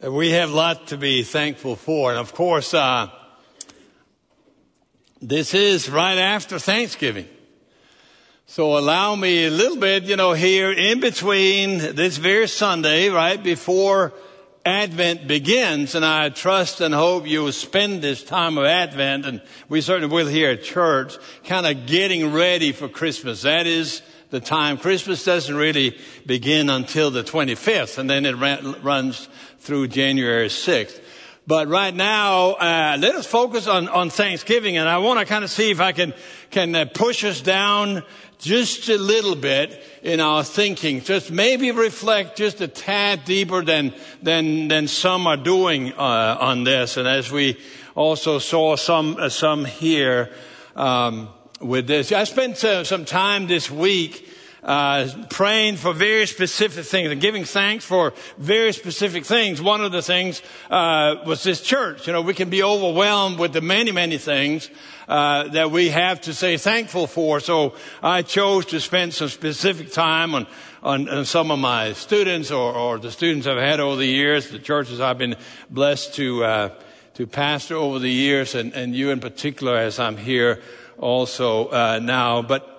We 0.00 0.30
have 0.30 0.52
a 0.52 0.54
lot 0.54 0.86
to 0.88 0.96
be 0.96 1.24
thankful 1.24 1.74
for. 1.74 2.10
And 2.10 2.20
of 2.20 2.32
course, 2.32 2.72
uh, 2.72 3.08
this 5.20 5.54
is 5.54 5.90
right 5.90 6.18
after 6.18 6.60
Thanksgiving. 6.60 7.26
So 8.46 8.78
allow 8.78 9.16
me 9.16 9.46
a 9.46 9.50
little 9.50 9.76
bit, 9.76 10.04
you 10.04 10.14
know, 10.14 10.34
here 10.34 10.70
in 10.70 11.00
between 11.00 11.78
this 11.78 12.16
very 12.16 12.46
Sunday, 12.46 13.08
right 13.08 13.42
before 13.42 14.12
Advent 14.64 15.26
begins, 15.26 15.96
and 15.96 16.04
I 16.04 16.28
trust 16.28 16.80
and 16.80 16.94
hope 16.94 17.26
you 17.26 17.42
will 17.42 17.52
spend 17.52 18.00
this 18.00 18.22
time 18.22 18.56
of 18.56 18.66
Advent, 18.66 19.26
and 19.26 19.42
we 19.68 19.80
certainly 19.80 20.14
will 20.14 20.28
here 20.28 20.50
at 20.50 20.62
church, 20.62 21.16
kind 21.42 21.66
of 21.66 21.86
getting 21.86 22.32
ready 22.32 22.70
for 22.70 22.88
Christmas. 22.88 23.42
That 23.42 23.66
is 23.66 24.02
the 24.30 24.40
time. 24.40 24.76
Christmas 24.76 25.24
doesn't 25.24 25.54
really 25.54 25.96
begin 26.26 26.70
until 26.70 27.10
the 27.10 27.22
25th, 27.22 27.98
and 27.98 28.08
then 28.08 28.26
it 28.26 28.34
runs 28.34 29.28
through 29.58 29.88
January 29.88 30.48
6th. 30.48 31.00
But 31.46 31.68
right 31.68 31.94
now, 31.94 32.50
uh, 32.52 32.98
let 33.00 33.14
us 33.14 33.26
focus 33.26 33.66
on, 33.66 33.88
on 33.88 34.10
Thanksgiving, 34.10 34.76
and 34.76 34.86
I 34.86 34.98
want 34.98 35.18
to 35.18 35.24
kind 35.24 35.44
of 35.44 35.50
see 35.50 35.70
if 35.70 35.80
I 35.80 35.92
can 35.92 36.12
can 36.50 36.74
uh, 36.74 36.84
push 36.84 37.24
us 37.24 37.40
down 37.40 38.02
just 38.38 38.88
a 38.90 38.98
little 38.98 39.34
bit 39.34 39.82
in 40.02 40.20
our 40.20 40.44
thinking. 40.44 41.00
Just 41.00 41.30
maybe 41.30 41.70
reflect 41.70 42.36
just 42.36 42.60
a 42.60 42.68
tad 42.68 43.24
deeper 43.24 43.64
than 43.64 43.94
than 44.22 44.68
than 44.68 44.88
some 44.88 45.26
are 45.26 45.38
doing 45.38 45.94
uh, 45.94 46.36
on 46.38 46.64
this. 46.64 46.98
And 46.98 47.08
as 47.08 47.32
we 47.32 47.58
also 47.94 48.38
saw 48.38 48.76
some 48.76 49.16
uh, 49.18 49.30
some 49.30 49.64
here 49.64 50.30
um, 50.76 51.30
with 51.60 51.86
this, 51.86 52.12
I 52.12 52.24
spent 52.24 52.62
uh, 52.62 52.84
some 52.84 53.04
time 53.04 53.46
this 53.46 53.70
week 53.70 54.28
uh, 54.62 55.08
praying 55.30 55.76
for 55.76 55.92
very 55.92 56.26
specific 56.26 56.84
things 56.84 57.10
and 57.10 57.20
giving 57.20 57.44
thanks 57.44 57.84
for 57.84 58.12
very 58.36 58.72
specific 58.72 59.24
things. 59.24 59.62
One 59.62 59.80
of 59.80 59.92
the 59.92 60.02
things 60.02 60.42
uh, 60.70 61.16
was 61.26 61.42
this 61.42 61.60
church. 61.60 62.06
You 62.06 62.12
know, 62.12 62.22
we 62.22 62.34
can 62.34 62.50
be 62.50 62.62
overwhelmed 62.62 63.38
with 63.38 63.52
the 63.52 63.60
many, 63.60 63.92
many 63.92 64.18
things 64.18 64.70
uh, 65.08 65.48
that 65.48 65.70
we 65.70 65.88
have 65.88 66.20
to 66.22 66.34
say 66.34 66.56
thankful 66.56 67.06
for. 67.06 67.40
So 67.40 67.74
I 68.02 68.22
chose 68.22 68.66
to 68.66 68.80
spend 68.80 69.14
some 69.14 69.28
specific 69.28 69.92
time 69.92 70.34
on 70.34 70.46
on, 70.80 71.08
on 71.08 71.24
some 71.24 71.50
of 71.50 71.58
my 71.58 71.92
students 71.92 72.52
or, 72.52 72.72
or, 72.72 72.98
the 73.00 73.10
students 73.10 73.48
I've 73.48 73.58
had 73.58 73.80
over 73.80 73.96
the 73.96 74.06
years, 74.06 74.50
the 74.50 74.60
churches 74.60 75.00
I've 75.00 75.18
been 75.18 75.34
blessed 75.68 76.14
to 76.14 76.44
uh, 76.44 76.70
to 77.14 77.26
pastor 77.26 77.74
over 77.74 77.98
the 77.98 78.10
years, 78.10 78.54
and, 78.54 78.72
and 78.74 78.94
you 78.94 79.10
in 79.10 79.18
particular 79.18 79.76
as 79.76 79.98
I'm 79.98 80.16
here 80.16 80.62
also 80.98 81.68
uh, 81.68 82.00
now. 82.02 82.42
But 82.42 82.78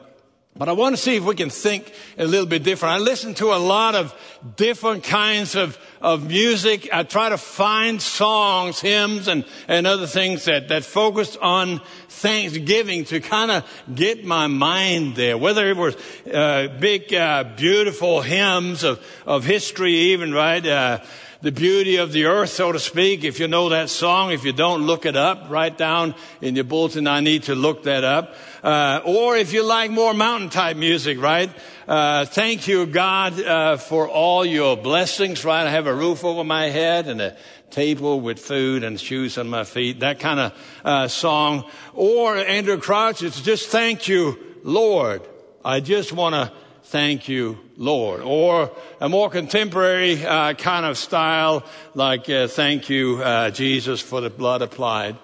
but 0.60 0.68
I 0.68 0.74
want 0.74 0.94
to 0.94 1.02
see 1.02 1.16
if 1.16 1.24
we 1.24 1.36
can 1.36 1.50
think 1.50 1.94
a 2.18 2.26
little 2.26 2.46
bit 2.46 2.64
different. 2.64 2.96
I 2.96 2.98
listen 2.98 3.34
to 3.36 3.54
a 3.54 3.56
lot 3.56 3.96
of 3.96 4.14
different 4.58 5.06
kinds 5.06 5.56
of, 5.56 5.78
of 6.02 6.28
music. 6.28 6.90
I 6.92 7.04
try 7.04 7.30
to 7.30 7.38
find 7.38 8.02
songs, 8.02 8.82
hymns, 8.82 9.30
and, 9.30 9.46
and 9.70 9.88
other 9.88 10.06
things 10.06 10.44
that, 10.46 10.68
that 10.68 10.84
focus 10.84 11.38
on 11.38 11.80
Thanksgiving 12.10 13.06
to 13.06 13.22
kind 13.22 13.52
of 13.52 13.84
get 13.96 14.26
my 14.26 14.48
mind 14.48 15.16
there. 15.16 15.38
Whether 15.38 15.70
it 15.70 15.78
was 15.78 15.96
uh, 16.28 16.68
big, 16.78 17.14
uh, 17.14 17.46
beautiful 17.56 18.22
hymns 18.22 18.84
of, 18.84 19.02
of 19.26 19.46
history, 19.46 19.94
even, 19.94 20.34
right? 20.34 20.66
Uh, 20.66 21.00
the 21.42 21.52
beauty 21.54 21.96
of 21.96 22.12
the 22.12 22.26
earth, 22.26 22.50
so 22.50 22.74
to 22.74 22.80
speak. 22.80 23.24
If 23.24 23.40
you 23.40 23.48
know 23.48 23.70
that 23.70 23.90
song, 23.90 24.32
if 24.32 24.44
you 24.44 24.52
don't 24.52 24.86
look 24.86 25.06
it 25.06 25.16
up, 25.16 25.50
write 25.50 25.78
down 25.78 26.14
in 26.42 26.56
your 26.56 26.66
bulletin, 26.66 27.08
I 27.08 27.22
need 27.22 27.44
to 27.44 27.56
look 27.56 27.84
that 27.84 28.04
up. 28.04 28.36
Uh, 28.62 29.00
or 29.06 29.38
if 29.38 29.54
you 29.54 29.64
like 29.64 29.90
more 29.90 30.14
mountain 30.14 30.50
type 30.50 30.76
music, 30.76 31.22
right? 31.22 31.50
Uh, 31.88 32.26
thank 32.26 32.68
you, 32.68 32.86
God, 32.86 33.42
uh, 33.42 33.78
for 33.78 34.10
all 34.10 34.46
your 34.46 34.76
blessings, 34.76 35.46
right? 35.46 35.66
I 35.66 35.70
have 35.70 35.88
a 35.88 35.96
roof 35.96 36.26
over 36.26 36.44
my 36.44 36.66
head 36.66 37.08
and 37.08 37.22
a 37.22 37.38
table 37.70 38.20
with 38.20 38.40
food 38.40 38.84
and 38.84 39.00
shoes 39.00 39.38
on 39.38 39.50
my 39.50 39.64
feet, 39.64 40.02
that 40.02 40.20
kind 40.20 40.42
of 40.42 40.54
uh, 40.84 41.08
song. 41.08 41.64
Or 41.94 42.36
Andraé 42.36 42.82
Crouch, 42.82 43.24
it's 43.24 43.40
just 43.42 43.70
thank 43.70 44.10
you, 44.10 44.38
Lord. 44.64 45.22
I 45.64 45.80
just 45.80 46.12
want 46.12 46.36
to 46.36 46.52
thank 46.90 47.30
you, 47.30 47.60
Lord. 47.78 48.22
Or 48.22 48.72
a 49.00 49.08
more 49.08 49.30
contemporary 49.30 50.26
uh, 50.26 50.56
kind 50.56 50.88
of 50.88 50.98
style, 50.98 51.64
like 51.94 52.28
uh, 52.28 52.48
thank 52.48 52.90
you, 52.90 53.22
uh, 53.22 53.52
Jesus, 53.52 54.02
for 54.02 54.22
the 54.22 54.32
blood 54.32 54.64
applied. 54.64 55.16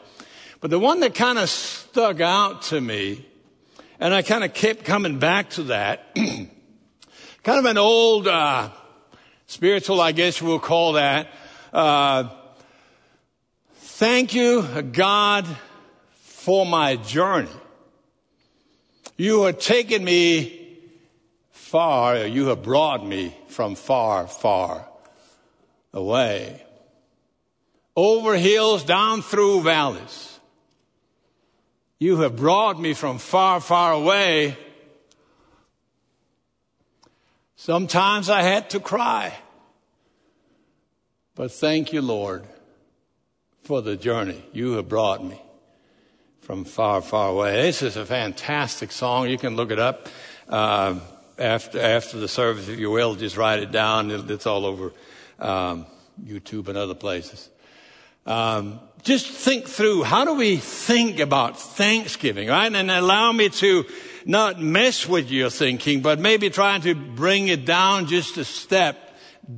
But 0.61 0.69
the 0.69 0.77
one 0.77 0.99
that 0.99 1.15
kind 1.15 1.39
of 1.39 1.49
stuck 1.49 2.21
out 2.21 2.61
to 2.63 2.79
me, 2.79 3.25
and 3.99 4.13
I 4.13 4.21
kind 4.21 4.43
of 4.43 4.53
kept 4.53 4.85
coming 4.85 5.17
back 5.17 5.49
to 5.51 5.63
that, 5.63 6.15
kind 6.15 6.49
of 7.47 7.65
an 7.65 7.79
old 7.79 8.27
uh, 8.27 8.69
spiritual, 9.47 9.99
I 10.01 10.11
guess 10.11 10.39
we'll 10.43 10.59
call 10.59 10.93
that. 10.93 11.29
Uh, 11.73 12.29
thank 13.73 14.35
you, 14.35 14.61
God, 14.91 15.47
for 16.13 16.63
my 16.63 16.95
journey. 16.97 17.49
You 19.17 19.45
have 19.45 19.57
taken 19.57 20.03
me 20.03 20.64
far, 21.55 22.27
you 22.27 22.47
have 22.47 22.61
brought 22.61 23.05
me 23.05 23.33
from 23.47 23.75
far, 23.75 24.27
far 24.27 24.87
away. 25.93 26.61
Over 27.95 28.35
hills, 28.35 28.83
down 28.83 29.21
through 29.21 29.63
valleys. 29.63 30.39
You 31.97 32.17
have 32.17 32.35
brought 32.35 32.79
me 32.79 32.93
from 32.93 33.17
far, 33.19 33.61
far 33.61 33.93
away. 33.93 34.57
Sometimes 37.55 38.29
I 38.29 38.41
had 38.41 38.69
to 38.71 38.81
cry. 38.81 39.33
But 41.35 41.53
thank 41.53 41.93
you, 41.93 42.01
Lord, 42.01 42.43
for 43.63 43.81
the 43.81 43.95
journey 43.95 44.43
you 44.51 44.73
have 44.73 44.89
brought 44.89 45.23
me 45.23 45.41
from 46.41 46.65
far, 46.65 47.01
far 47.01 47.29
away. 47.29 47.61
This 47.61 47.81
is 47.81 47.95
a 47.95 48.05
fantastic 48.05 48.91
song. 48.91 49.29
You 49.29 49.37
can 49.37 49.55
look 49.55 49.71
it 49.71 49.79
up 49.79 50.09
uh, 50.49 50.99
after 51.37 51.79
after 51.79 52.17
the 52.17 52.27
service, 52.27 52.67
if 52.67 52.79
you 52.79 52.91
will. 52.91 53.15
Just 53.15 53.37
write 53.37 53.59
it 53.59 53.71
down. 53.71 54.11
It's 54.11 54.45
all 54.45 54.65
over 54.65 54.93
um, 55.39 55.85
YouTube 56.23 56.67
and 56.67 56.77
other 56.77 56.95
places. 56.95 57.49
Um, 58.25 58.79
just 59.03 59.27
think 59.27 59.67
through 59.67 60.03
how 60.03 60.25
do 60.25 60.33
we 60.33 60.57
think 60.57 61.19
about 61.19 61.59
Thanksgiving, 61.59 62.47
right? 62.47 62.73
And 62.73 62.89
allow 62.89 63.31
me 63.31 63.49
to 63.49 63.85
not 64.25 64.59
mess 64.59 65.07
with 65.07 65.29
your 65.29 65.51
thinking, 65.51 66.01
but 66.01 66.19
maybe 66.19 66.49
trying 66.49 66.81
to 66.81 66.95
bring 66.95 67.47
it 67.47 67.65
down 67.65 68.07
just 68.07 68.37
a 68.37 68.45
step 68.45 68.97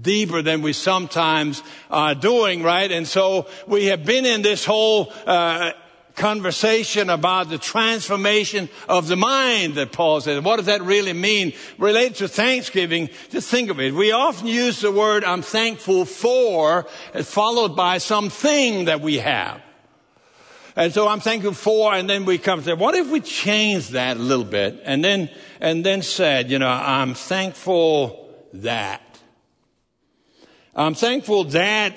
deeper 0.02 0.42
than 0.42 0.62
we 0.62 0.74
sometimes 0.74 1.64
are 1.90 2.14
doing, 2.14 2.62
right? 2.62 2.92
And 2.92 3.08
so 3.08 3.48
we 3.68 3.86
have 3.86 4.06
been 4.06 4.26
in 4.26 4.42
this 4.42 4.66
whole 4.66 5.14
uh, 5.26 5.72
conversation 6.18 7.10
about 7.10 7.50
the 7.50 7.58
transformation 7.58 8.68
of 8.90 9.08
the 9.08 9.16
mind 9.16 9.76
that 9.76 9.94
Paul 9.94 10.20
says. 10.20 10.44
What 10.44 10.58
does 10.58 10.66
that 10.66 10.82
really 10.82 11.14
mean? 11.14 11.54
Related 11.78 12.16
to 12.16 12.28
Thanksgiving, 12.28 13.10
just 13.30 13.50
think 13.50 13.70
of 13.70 13.80
it. 13.80 13.94
We 13.94 14.12
often 14.12 14.48
use 14.48 14.82
the 14.82 14.92
word 14.92 15.24
I'm 15.24 15.42
thankful 15.42 16.04
for, 16.06 16.84
followed 17.24 17.76
by 17.76 18.00
something 18.00 18.86
that 18.86 19.00
we 19.00 19.20
have. 19.20 19.62
And 20.76 20.94
so 20.94 21.08
I'm 21.08 21.22
thankful 21.22 21.54
for, 21.54 21.94
and 21.94 22.08
then 22.10 22.26
we 22.26 22.38
come 22.38 22.62
to, 22.62 22.76
what 22.76 22.94
if 22.94 23.10
we 23.10 23.20
change 23.20 23.90
that 23.90 24.18
a 24.18 24.20
little 24.20 24.46
bit 24.46 24.80
and 24.84 25.04
then, 25.04 25.30
and 25.60 25.84
then 25.84 26.04
said, 26.04 26.52
you 26.52 26.60
know, 26.60 26.70
I'm 26.70 27.16
thankful 27.16 28.32
that. 28.54 29.02
I'm 30.76 30.94
thankful 30.94 31.46
that 31.46 31.96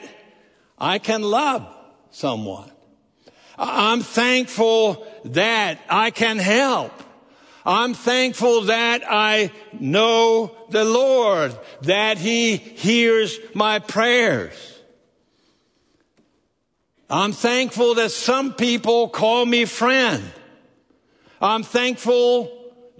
I 0.78 0.98
can 0.98 1.22
love 1.22 1.66
someone. 2.10 2.70
I'm 3.62 4.00
thankful 4.00 5.06
that 5.26 5.78
I 5.91 6.10
can 6.10 6.38
help. 6.38 6.93
I'm 7.66 7.93
thankful 7.93 8.62
that 8.62 9.03
I 9.06 9.53
know 9.78 10.56
the 10.71 10.87
Lord, 10.87 11.54
that 11.82 12.16
He 12.16 12.56
hears 12.56 13.38
my 13.53 13.78
prayers. 13.78 14.54
I'm 17.11 17.32
thankful 17.32 17.96
that 17.96 18.12
some 18.12 18.55
people 18.55 19.11
call 19.11 19.44
me 19.44 19.67
friend. 19.67 20.25
I'm 21.38 21.62
thankful 21.62 22.50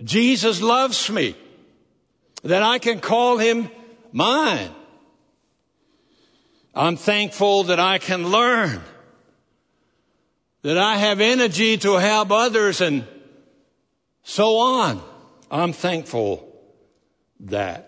Jesus 0.05 0.61
loves 0.61 1.09
me, 1.09 1.37
that 2.43 2.63
I 2.63 2.79
can 2.79 3.01
call 3.01 3.39
Him 3.39 3.71
mine. 4.13 4.71
I'm 6.75 6.97
thankful 6.97 7.65
that 7.65 7.81
I 7.81 7.97
can 7.97 8.29
learn 8.29 8.83
that 10.63 10.77
I 10.77 10.97
have 10.97 11.21
energy 11.21 11.79
to 11.79 11.95
help 11.95 12.31
others 12.31 12.81
and 12.81 13.07
so 14.23 14.59
on. 14.59 15.03
I'm 15.51 15.73
thankful 15.73 16.47
that. 17.41 17.87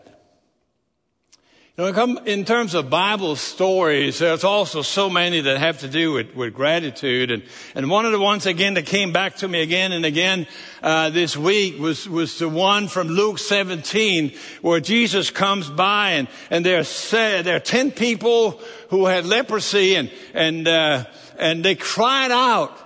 You 1.78 1.90
know, 1.90 2.16
in 2.26 2.44
terms 2.44 2.74
of 2.74 2.90
Bible 2.90 3.34
stories, 3.34 4.18
there's 4.18 4.44
also 4.44 4.82
so 4.82 5.08
many 5.08 5.40
that 5.40 5.56
have 5.58 5.80
to 5.80 5.88
do 5.88 6.12
with, 6.12 6.34
with 6.34 6.52
gratitude. 6.52 7.30
And, 7.30 7.42
and 7.74 7.88
one 7.88 8.04
of 8.04 8.12
the 8.12 8.20
ones, 8.20 8.44
again, 8.44 8.74
that 8.74 8.84
came 8.84 9.10
back 9.10 9.36
to 9.36 9.48
me 9.48 9.62
again 9.62 9.92
and 9.92 10.04
again 10.04 10.46
uh, 10.82 11.08
this 11.08 11.34
week 11.34 11.78
was, 11.78 12.06
was 12.06 12.38
the 12.38 12.48
one 12.48 12.88
from 12.88 13.08
Luke 13.08 13.38
17, 13.38 14.34
where 14.60 14.80
Jesus 14.80 15.30
comes 15.30 15.70
by 15.70 16.10
and, 16.10 16.28
and 16.50 16.64
there, 16.64 16.80
are, 16.80 17.42
there 17.42 17.56
are 17.56 17.60
10 17.60 17.92
people 17.92 18.60
who 18.90 19.06
had 19.06 19.24
leprosy 19.24 19.94
and, 19.94 20.10
and, 20.34 20.68
uh, 20.68 21.04
and 21.42 21.64
they 21.64 21.74
cried 21.74 22.30
out 22.30 22.78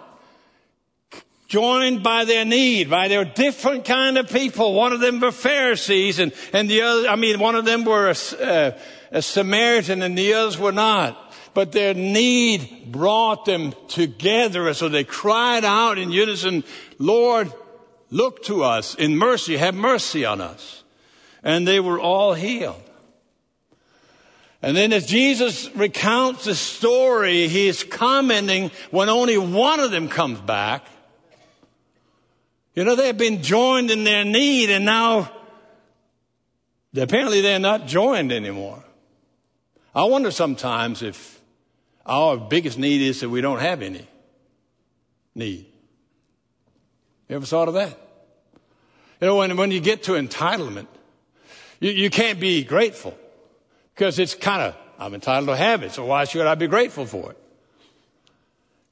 joined 1.48 2.02
by 2.02 2.24
their 2.24 2.44
need, 2.44 2.90
by 2.90 3.08
their 3.08 3.24
different 3.24 3.84
kind 3.84 4.18
of 4.18 4.28
people. 4.28 4.74
One 4.74 4.92
of 4.92 5.00
them 5.00 5.20
were 5.20 5.32
Pharisees 5.32 6.18
and, 6.18 6.32
and 6.52 6.68
the 6.68 6.82
other, 6.82 7.08
I 7.08 7.16
mean, 7.16 7.38
one 7.38 7.54
of 7.54 7.64
them 7.64 7.84
were 7.84 8.08
a, 8.08 8.42
uh, 8.42 8.78
a 9.12 9.22
Samaritan 9.22 10.02
and 10.02 10.18
the 10.18 10.34
others 10.34 10.58
were 10.58 10.72
not. 10.72 11.22
But 11.54 11.72
their 11.72 11.94
need 11.94 12.92
brought 12.92 13.46
them 13.46 13.72
together. 13.88 14.74
So 14.74 14.88
they 14.88 15.04
cried 15.04 15.64
out 15.64 15.96
in 15.96 16.10
unison, 16.10 16.64
Lord, 16.98 17.50
look 18.10 18.42
to 18.44 18.62
us 18.62 18.94
in 18.94 19.16
mercy, 19.16 19.56
have 19.56 19.74
mercy 19.74 20.24
on 20.24 20.40
us. 20.40 20.82
And 21.42 21.66
they 21.66 21.80
were 21.80 22.00
all 22.00 22.34
healed. 22.34 22.82
And 24.66 24.76
then 24.76 24.92
as 24.92 25.06
Jesus 25.06 25.70
recounts 25.76 26.44
the 26.44 26.54
story, 26.54 27.46
he 27.46 27.68
is 27.68 27.84
commenting 27.84 28.72
when 28.90 29.08
only 29.08 29.38
one 29.38 29.78
of 29.78 29.92
them 29.92 30.08
comes 30.08 30.40
back 30.40 30.84
you 32.76 32.84
know, 32.84 32.94
they've 32.94 33.16
been 33.16 33.42
joined 33.42 33.90
in 33.90 34.04
their 34.04 34.22
need 34.22 34.68
and 34.68 34.84
now 34.84 35.32
apparently 36.94 37.40
they're 37.40 37.58
not 37.58 37.86
joined 37.86 38.30
anymore. 38.30 38.84
I 39.94 40.04
wonder 40.04 40.30
sometimes 40.30 41.02
if 41.02 41.40
our 42.04 42.36
biggest 42.36 42.78
need 42.78 43.00
is 43.00 43.20
that 43.20 43.30
we 43.30 43.40
don't 43.40 43.60
have 43.60 43.80
any 43.80 44.06
need. 45.34 45.64
You 47.30 47.36
ever 47.36 47.46
thought 47.46 47.68
of 47.68 47.74
that? 47.74 47.98
You 49.22 49.28
know, 49.28 49.36
when, 49.36 49.56
when 49.56 49.70
you 49.70 49.80
get 49.80 50.02
to 50.04 50.12
entitlement, 50.12 50.86
you, 51.80 51.92
you 51.92 52.10
can't 52.10 52.38
be 52.38 52.62
grateful 52.62 53.18
because 53.96 54.18
it's 54.18 54.34
kind 54.34 54.60
of, 54.60 54.76
I'm 54.98 55.14
entitled 55.14 55.48
to 55.48 55.56
have 55.56 55.82
it, 55.82 55.92
so 55.92 56.04
why 56.04 56.24
should 56.24 56.46
I 56.46 56.54
be 56.54 56.66
grateful 56.66 57.06
for 57.06 57.30
it? 57.30 57.38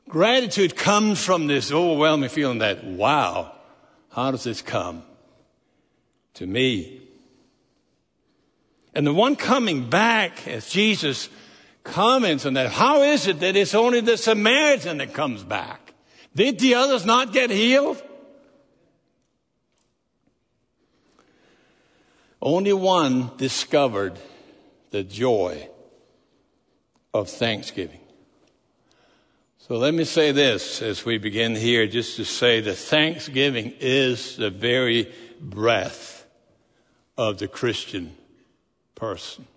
Gratitude 0.09 0.77
comes 0.77 1.23
from 1.23 1.47
this 1.47 1.71
overwhelming 1.71 2.31
feeling 2.31 2.59
that, 2.59 2.85
wow, 2.85 3.53
how 4.11 4.31
does 4.31 4.45
this 4.45 4.63
come 4.63 5.03
to 6.35 6.47
me? 6.47 7.03
And 8.95 9.07
the 9.07 9.13
one 9.13 9.37
coming 9.37 9.91
back 9.91 10.49
as 10.49 10.71
Jesus 10.71 11.29
comments 11.83 12.47
on 12.47 12.55
that, 12.55 12.73
how 12.73 13.03
is 13.03 13.27
it 13.27 13.41
that 13.41 13.57
it's 13.57 13.75
only 13.75 14.01
the 14.01 14.17
Samaritan 14.17 14.99
that 14.99 15.13
comes 15.13 15.45
back? 15.45 15.93
Did 16.35 16.59
the 16.61 16.77
others 16.77 17.05
not 17.05 17.31
get 17.31 17.51
healed? 17.51 18.03
Only 22.41 22.73
one 22.73 23.33
discovered 23.37 24.19
the 24.95 25.03
joy 25.03 25.69
of 27.13 27.29
thanksgiving. 27.29 27.99
So 29.59 29.77
let 29.77 29.93
me 29.93 30.05
say 30.05 30.31
this 30.31 30.81
as 30.83 31.05
we 31.05 31.19
begin 31.19 31.57
here, 31.57 31.89
just 31.89 32.15
to 32.15 32.25
say 32.25 32.61
that 32.61 32.77
thanksgiving 32.77 33.75
is 33.81 34.37
the 34.37 34.51
very 34.51 35.13
breath 35.41 36.25
of 37.19 37.41
the 37.41 37.49
Christian 37.49 38.15
person. 38.95 39.49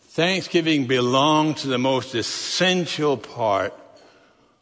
Thanksgiving 0.00 0.86
belongs 0.86 1.62
to 1.62 1.66
the 1.66 1.78
most 1.78 2.14
essential 2.14 3.16
part 3.16 3.74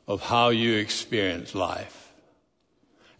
of 0.08 0.22
how 0.22 0.48
you 0.48 0.78
experience 0.78 1.54
life 1.54 2.01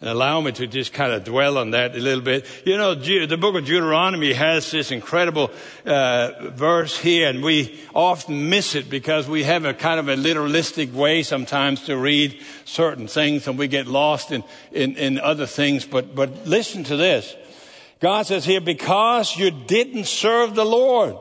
and 0.03 0.11
allow 0.11 0.41
me 0.41 0.51
to 0.51 0.67
just 0.67 0.93
kind 0.93 1.13
of 1.13 1.23
dwell 1.23 1.57
on 1.57 1.71
that 1.71 1.95
a 1.95 2.01
little 2.01 2.25
bit. 2.25 2.45
You 2.67 2.77
know, 2.77 2.93
the 2.93 3.37
book 3.37 3.55
of 3.55 3.65
Deuteronomy 3.65 4.33
has 4.33 4.69
this 4.69 4.91
incredible 4.91 5.53
uh, 5.87 6.51
verse 6.51 6.99
here, 6.99 7.29
and 7.29 7.41
we 7.41 7.81
often 7.95 8.49
miss 8.51 8.75
it 8.75 8.91
because 8.91 9.29
we 9.29 9.45
have 9.45 9.65
a 9.65 9.73
kind 9.73 10.01
of 10.01 10.09
a 10.09 10.17
literalistic 10.17 10.93
way 10.93 11.23
sometimes 11.23 11.85
to 11.85 11.97
read 11.97 12.43
certain 12.65 13.07
things, 13.07 13.47
and 13.47 13.57
we 13.57 13.69
get 13.69 13.87
lost 13.87 14.33
in, 14.33 14.43
in, 14.73 14.97
in 14.97 15.21
other 15.21 15.47
things. 15.47 15.85
But, 15.85 16.17
but 16.17 16.49
listen 16.49 16.83
to 16.85 16.97
this. 16.97 17.37
God 18.01 18.27
says 18.27 18.45
here, 18.45 18.61
because 18.61 19.37
you 19.37 19.53
didn't 19.53 20.07
serve 20.07 20.57
the 20.57 20.65
Lord 20.65 21.15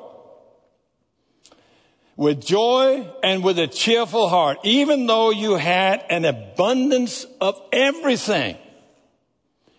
with 2.16 2.44
joy 2.44 3.07
and 3.22 3.44
with 3.44 3.60
a 3.60 3.68
cheerful 3.68 4.28
heart, 4.28 4.57
even 4.63 5.06
though 5.06 5.30
you 5.30 5.54
had 5.54 6.04
an 6.10 6.25
abundance 6.25 7.28
of 7.39 7.62
everything. 7.72 8.57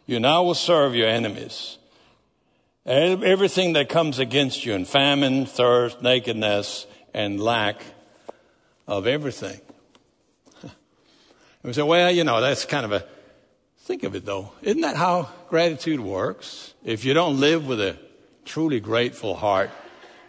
You 0.06 0.20
now 0.20 0.42
will 0.42 0.54
serve 0.54 0.94
your 0.94 1.08
enemies. 1.08 1.78
Everything 2.84 3.74
that 3.74 3.88
comes 3.88 4.18
against 4.18 4.66
you 4.66 4.72
in 4.74 4.84
famine, 4.84 5.46
thirst, 5.46 6.02
nakedness, 6.02 6.86
and 7.14 7.40
lack 7.40 7.82
of 8.88 9.06
everything. 9.06 9.60
And 10.62 10.72
we 11.62 11.72
say, 11.72 11.82
well, 11.82 12.10
you 12.10 12.24
know, 12.24 12.40
that's 12.40 12.64
kind 12.64 12.84
of 12.84 12.92
a, 12.92 13.06
think 13.78 14.02
of 14.02 14.16
it 14.16 14.24
though. 14.24 14.52
Isn't 14.62 14.80
that 14.80 14.96
how 14.96 15.30
gratitude 15.48 16.00
works? 16.00 16.74
If 16.84 17.04
you 17.04 17.14
don't 17.14 17.38
live 17.38 17.66
with 17.66 17.80
a 17.80 17.96
truly 18.44 18.80
grateful 18.80 19.36
heart, 19.36 19.70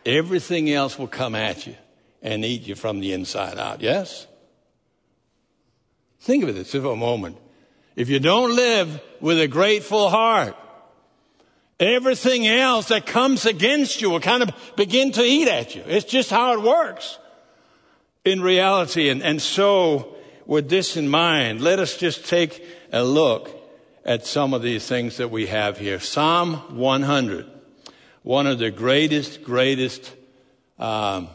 everything 0.06 0.70
else 0.70 1.00
will 1.00 1.08
come 1.08 1.34
at 1.34 1.66
you 1.66 1.76
and 2.22 2.46
eat 2.46 2.68
you 2.68 2.76
from 2.76 3.00
the 3.00 3.14
inside 3.14 3.58
out. 3.58 3.82
Yes? 3.82 4.28
Think 6.20 6.44
of 6.44 6.56
it 6.56 6.68
for 6.68 6.78
a 6.78 6.96
moment. 6.96 7.38
If 7.96 8.10
you 8.10 8.20
don't 8.20 8.56
live 8.56 9.02
with 9.22 9.40
a 9.40 9.48
grateful 9.48 10.10
heart, 10.10 10.56
everything 11.80 12.48
else 12.48 12.88
that 12.88 13.06
comes 13.06 13.46
against 13.46 14.02
you 14.02 14.10
will 14.10 14.20
kind 14.20 14.44
of 14.44 14.50
begin 14.76 15.12
to 15.14 15.22
eat 15.22 15.48
at 15.48 15.76
you. 15.76 15.84
It's 15.86 16.06
just 16.06 16.30
how 16.30 16.54
it 16.54 16.62
works 16.62 17.20
in 18.26 18.42
reality. 18.42 19.10
And, 19.10 19.22
and 19.22 19.42
so, 19.42 20.16
with 20.46 20.70
this 20.70 20.98
in 20.98 21.08
mind, 21.08 21.62
let 21.62 21.80
us 21.80 21.98
just 21.98 22.26
take 22.26 22.66
a 22.92 23.04
look 23.04 23.50
at 24.06 24.26
some 24.26 24.54
of 24.54 24.62
these 24.62 24.88
things 24.88 25.18
that 25.18 25.30
we 25.30 25.48
have 25.48 25.78
here. 25.78 26.00
Psalm 26.00 26.78
100, 26.78 27.46
one 28.24 28.48
of 28.48 28.60
the 28.60 28.72
greatest, 28.72 29.44
greatest 29.44 30.14
um, 30.80 31.30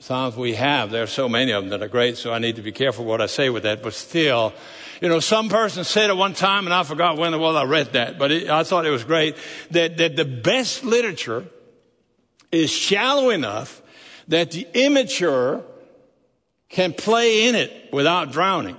Psalms 0.00 0.34
we 0.34 0.54
have. 0.54 0.90
There 0.90 1.02
are 1.02 1.06
so 1.06 1.28
many 1.28 1.52
of 1.52 1.62
them 1.62 1.70
that 1.70 1.82
are 1.82 1.88
great, 1.88 2.16
so 2.16 2.32
I 2.32 2.38
need 2.38 2.56
to 2.56 2.62
be 2.62 2.72
careful 2.72 3.04
what 3.04 3.20
I 3.20 3.26
say 3.26 3.50
with 3.50 3.64
that. 3.64 3.82
But 3.82 3.92
still, 3.92 4.54
you 5.00 5.08
know, 5.08 5.20
some 5.20 5.48
person 5.48 5.84
said 5.84 6.10
at 6.10 6.16
one 6.16 6.34
time, 6.34 6.66
and 6.66 6.74
I 6.74 6.82
forgot 6.82 7.16
when 7.16 7.32
it 7.32 7.38
was 7.38 7.56
I 7.56 7.64
read 7.64 7.94
that, 7.94 8.18
but 8.18 8.30
it, 8.30 8.50
I 8.50 8.62
thought 8.64 8.84
it 8.84 8.90
was 8.90 9.04
great, 9.04 9.36
that, 9.70 9.96
that 9.96 10.16
the 10.16 10.24
best 10.24 10.84
literature 10.84 11.46
is 12.52 12.70
shallow 12.70 13.30
enough 13.30 13.80
that 14.28 14.50
the 14.50 14.66
immature 14.74 15.64
can 16.68 16.92
play 16.92 17.48
in 17.48 17.54
it 17.54 17.92
without 17.92 18.30
drowning. 18.30 18.76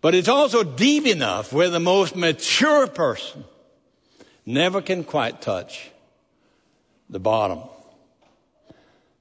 But 0.00 0.14
it's 0.14 0.28
also 0.28 0.62
deep 0.62 1.06
enough 1.06 1.52
where 1.52 1.70
the 1.70 1.80
most 1.80 2.16
mature 2.16 2.86
person 2.86 3.44
never 4.46 4.80
can 4.80 5.04
quite 5.04 5.42
touch 5.42 5.90
the 7.10 7.20
bottom. 7.20 7.60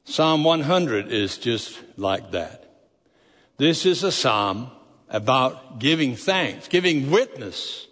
Psalm 0.05 0.43
100 0.43 1.11
is 1.11 1.37
just 1.37 1.77
like 1.97 2.31
that. 2.31 2.63
This 3.57 3.85
is 3.85 4.03
a 4.03 4.11
psalm 4.11 4.71
about 5.09 5.79
giving 5.79 6.15
thanks, 6.15 6.67
giving 6.67 7.09
witness 7.11 7.87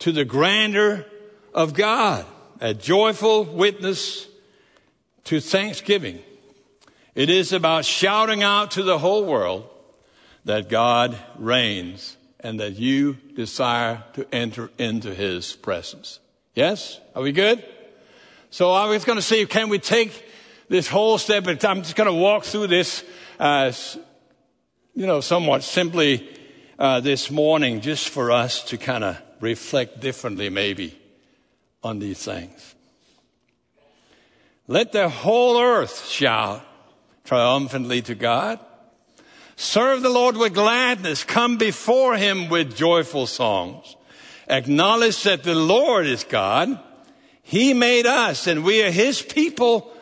to 0.00 0.12
the 0.12 0.24
grandeur 0.24 1.06
of 1.54 1.74
God, 1.74 2.26
a 2.60 2.74
joyful 2.74 3.44
witness 3.44 4.26
to 5.24 5.40
thanksgiving. 5.40 6.20
It 7.14 7.30
is 7.30 7.52
about 7.52 7.84
shouting 7.84 8.42
out 8.42 8.72
to 8.72 8.82
the 8.82 8.98
whole 8.98 9.24
world 9.24 9.68
that 10.44 10.68
God 10.68 11.18
reigns 11.38 12.16
and 12.40 12.60
that 12.60 12.78
you 12.78 13.14
desire 13.34 14.04
to 14.14 14.26
enter 14.32 14.70
into 14.78 15.14
his 15.14 15.54
presence. 15.54 16.20
Yes? 16.54 17.00
Are 17.14 17.22
we 17.22 17.32
good? 17.32 17.64
So 18.50 18.70
I 18.70 18.86
was 18.86 19.04
going 19.04 19.16
to 19.16 19.22
see, 19.22 19.44
can 19.46 19.68
we 19.68 19.78
take 19.78 20.24
this 20.68 20.88
whole 20.88 21.18
step? 21.18 21.46
I'm 21.46 21.82
just 21.82 21.96
going 21.96 22.08
to 22.08 22.14
walk 22.14 22.44
through 22.44 22.68
this 22.68 23.02
uh, 23.40 23.72
you 24.96 25.06
know, 25.06 25.20
somewhat 25.20 25.62
simply 25.62 26.26
uh, 26.78 27.00
this 27.00 27.30
morning, 27.30 27.82
just 27.82 28.08
for 28.08 28.32
us 28.32 28.64
to 28.64 28.78
kind 28.78 29.04
of 29.04 29.20
reflect 29.40 30.00
differently, 30.00 30.48
maybe, 30.48 30.98
on 31.84 31.98
these 31.98 32.24
things. 32.24 32.74
Let 34.66 34.92
the 34.92 35.10
whole 35.10 35.60
earth 35.60 36.06
shout 36.06 36.64
triumphantly 37.24 38.00
to 38.02 38.14
God. 38.14 38.58
Serve 39.56 40.00
the 40.00 40.08
Lord 40.08 40.38
with 40.38 40.54
gladness. 40.54 41.24
Come 41.24 41.58
before 41.58 42.16
him 42.16 42.48
with 42.48 42.74
joyful 42.74 43.26
songs. 43.26 43.96
Acknowledge 44.48 45.22
that 45.24 45.42
the 45.42 45.54
Lord 45.54 46.06
is 46.06 46.24
God. 46.24 46.80
He 47.42 47.74
made 47.74 48.06
us 48.06 48.46
and 48.46 48.64
we 48.64 48.82
are 48.82 48.90
his 48.90 49.20
people 49.20 49.92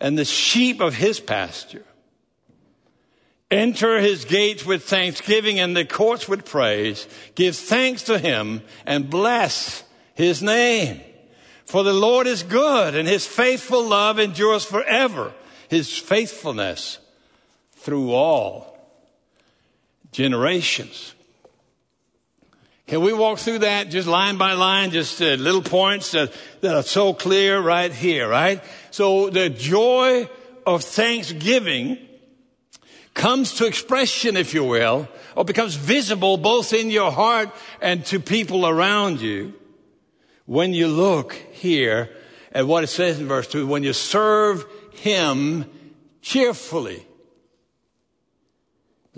and 0.00 0.16
the 0.16 0.24
sheep 0.24 0.80
of 0.80 0.94
his 0.94 1.18
pasture. 1.18 1.84
Enter 3.50 3.98
his 3.98 4.26
gates 4.26 4.66
with 4.66 4.84
thanksgiving 4.84 5.58
and 5.58 5.74
the 5.74 5.84
courts 5.84 6.28
with 6.28 6.44
praise. 6.44 7.06
Give 7.34 7.56
thanks 7.56 8.02
to 8.04 8.18
him 8.18 8.62
and 8.84 9.08
bless 9.08 9.84
his 10.14 10.42
name. 10.42 11.00
For 11.64 11.82
the 11.82 11.94
Lord 11.94 12.26
is 12.26 12.42
good 12.42 12.94
and 12.94 13.08
his 13.08 13.26
faithful 13.26 13.86
love 13.86 14.18
endures 14.18 14.64
forever. 14.64 15.32
His 15.68 15.96
faithfulness 15.96 16.98
through 17.72 18.12
all 18.12 18.78
generations. 20.12 21.14
Can 22.86 23.02
we 23.02 23.12
walk 23.12 23.38
through 23.38 23.60
that 23.60 23.90
just 23.90 24.08
line 24.08 24.38
by 24.38 24.54
line, 24.54 24.90
just 24.90 25.20
uh, 25.20 25.34
little 25.34 25.62
points 25.62 26.12
that, 26.12 26.32
that 26.62 26.74
are 26.74 26.82
so 26.82 27.12
clear 27.12 27.60
right 27.60 27.92
here, 27.92 28.28
right? 28.28 28.62
So 28.90 29.28
the 29.28 29.50
joy 29.50 30.28
of 30.66 30.82
thanksgiving 30.84 31.98
comes 33.18 33.54
to 33.54 33.66
expression, 33.66 34.36
if 34.36 34.54
you 34.54 34.64
will, 34.64 35.08
or 35.36 35.44
becomes 35.44 35.74
visible 35.74 36.36
both 36.38 36.72
in 36.72 36.90
your 36.90 37.10
heart 37.10 37.50
and 37.82 38.06
to 38.06 38.20
people 38.20 38.66
around 38.66 39.20
you 39.20 39.52
when 40.46 40.72
you 40.72 40.86
look 40.86 41.34
here 41.52 42.08
at 42.52 42.66
what 42.66 42.84
it 42.84 42.86
says 42.86 43.20
in 43.20 43.26
verse 43.26 43.48
2 43.48 43.66
when 43.66 43.82
you 43.82 43.92
serve 43.92 44.64
Him 44.92 45.66
cheerfully. 46.22 47.04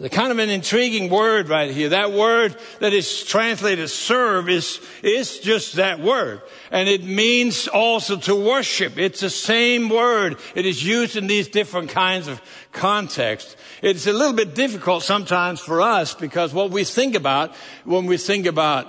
The 0.00 0.08
kind 0.08 0.32
of 0.32 0.38
an 0.38 0.48
intriguing 0.48 1.10
word 1.10 1.50
right 1.50 1.70
here. 1.70 1.90
That 1.90 2.12
word 2.12 2.56
that 2.78 2.94
is 2.94 3.22
translated 3.22 3.90
serve 3.90 4.48
is, 4.48 4.80
is 5.02 5.40
just 5.40 5.74
that 5.74 6.00
word. 6.00 6.40
And 6.70 6.88
it 6.88 7.04
means 7.04 7.68
also 7.68 8.16
to 8.20 8.34
worship. 8.34 8.98
It's 8.98 9.20
the 9.20 9.28
same 9.28 9.90
word. 9.90 10.38
It 10.54 10.64
is 10.64 10.82
used 10.82 11.16
in 11.16 11.26
these 11.26 11.48
different 11.48 11.90
kinds 11.90 12.28
of 12.28 12.40
contexts. 12.72 13.56
It's 13.82 14.06
a 14.06 14.12
little 14.14 14.32
bit 14.32 14.54
difficult 14.54 15.02
sometimes 15.02 15.60
for 15.60 15.82
us 15.82 16.14
because 16.14 16.54
what 16.54 16.70
we 16.70 16.84
think 16.84 17.14
about 17.14 17.54
when 17.84 18.06
we 18.06 18.16
think 18.16 18.46
about 18.46 18.86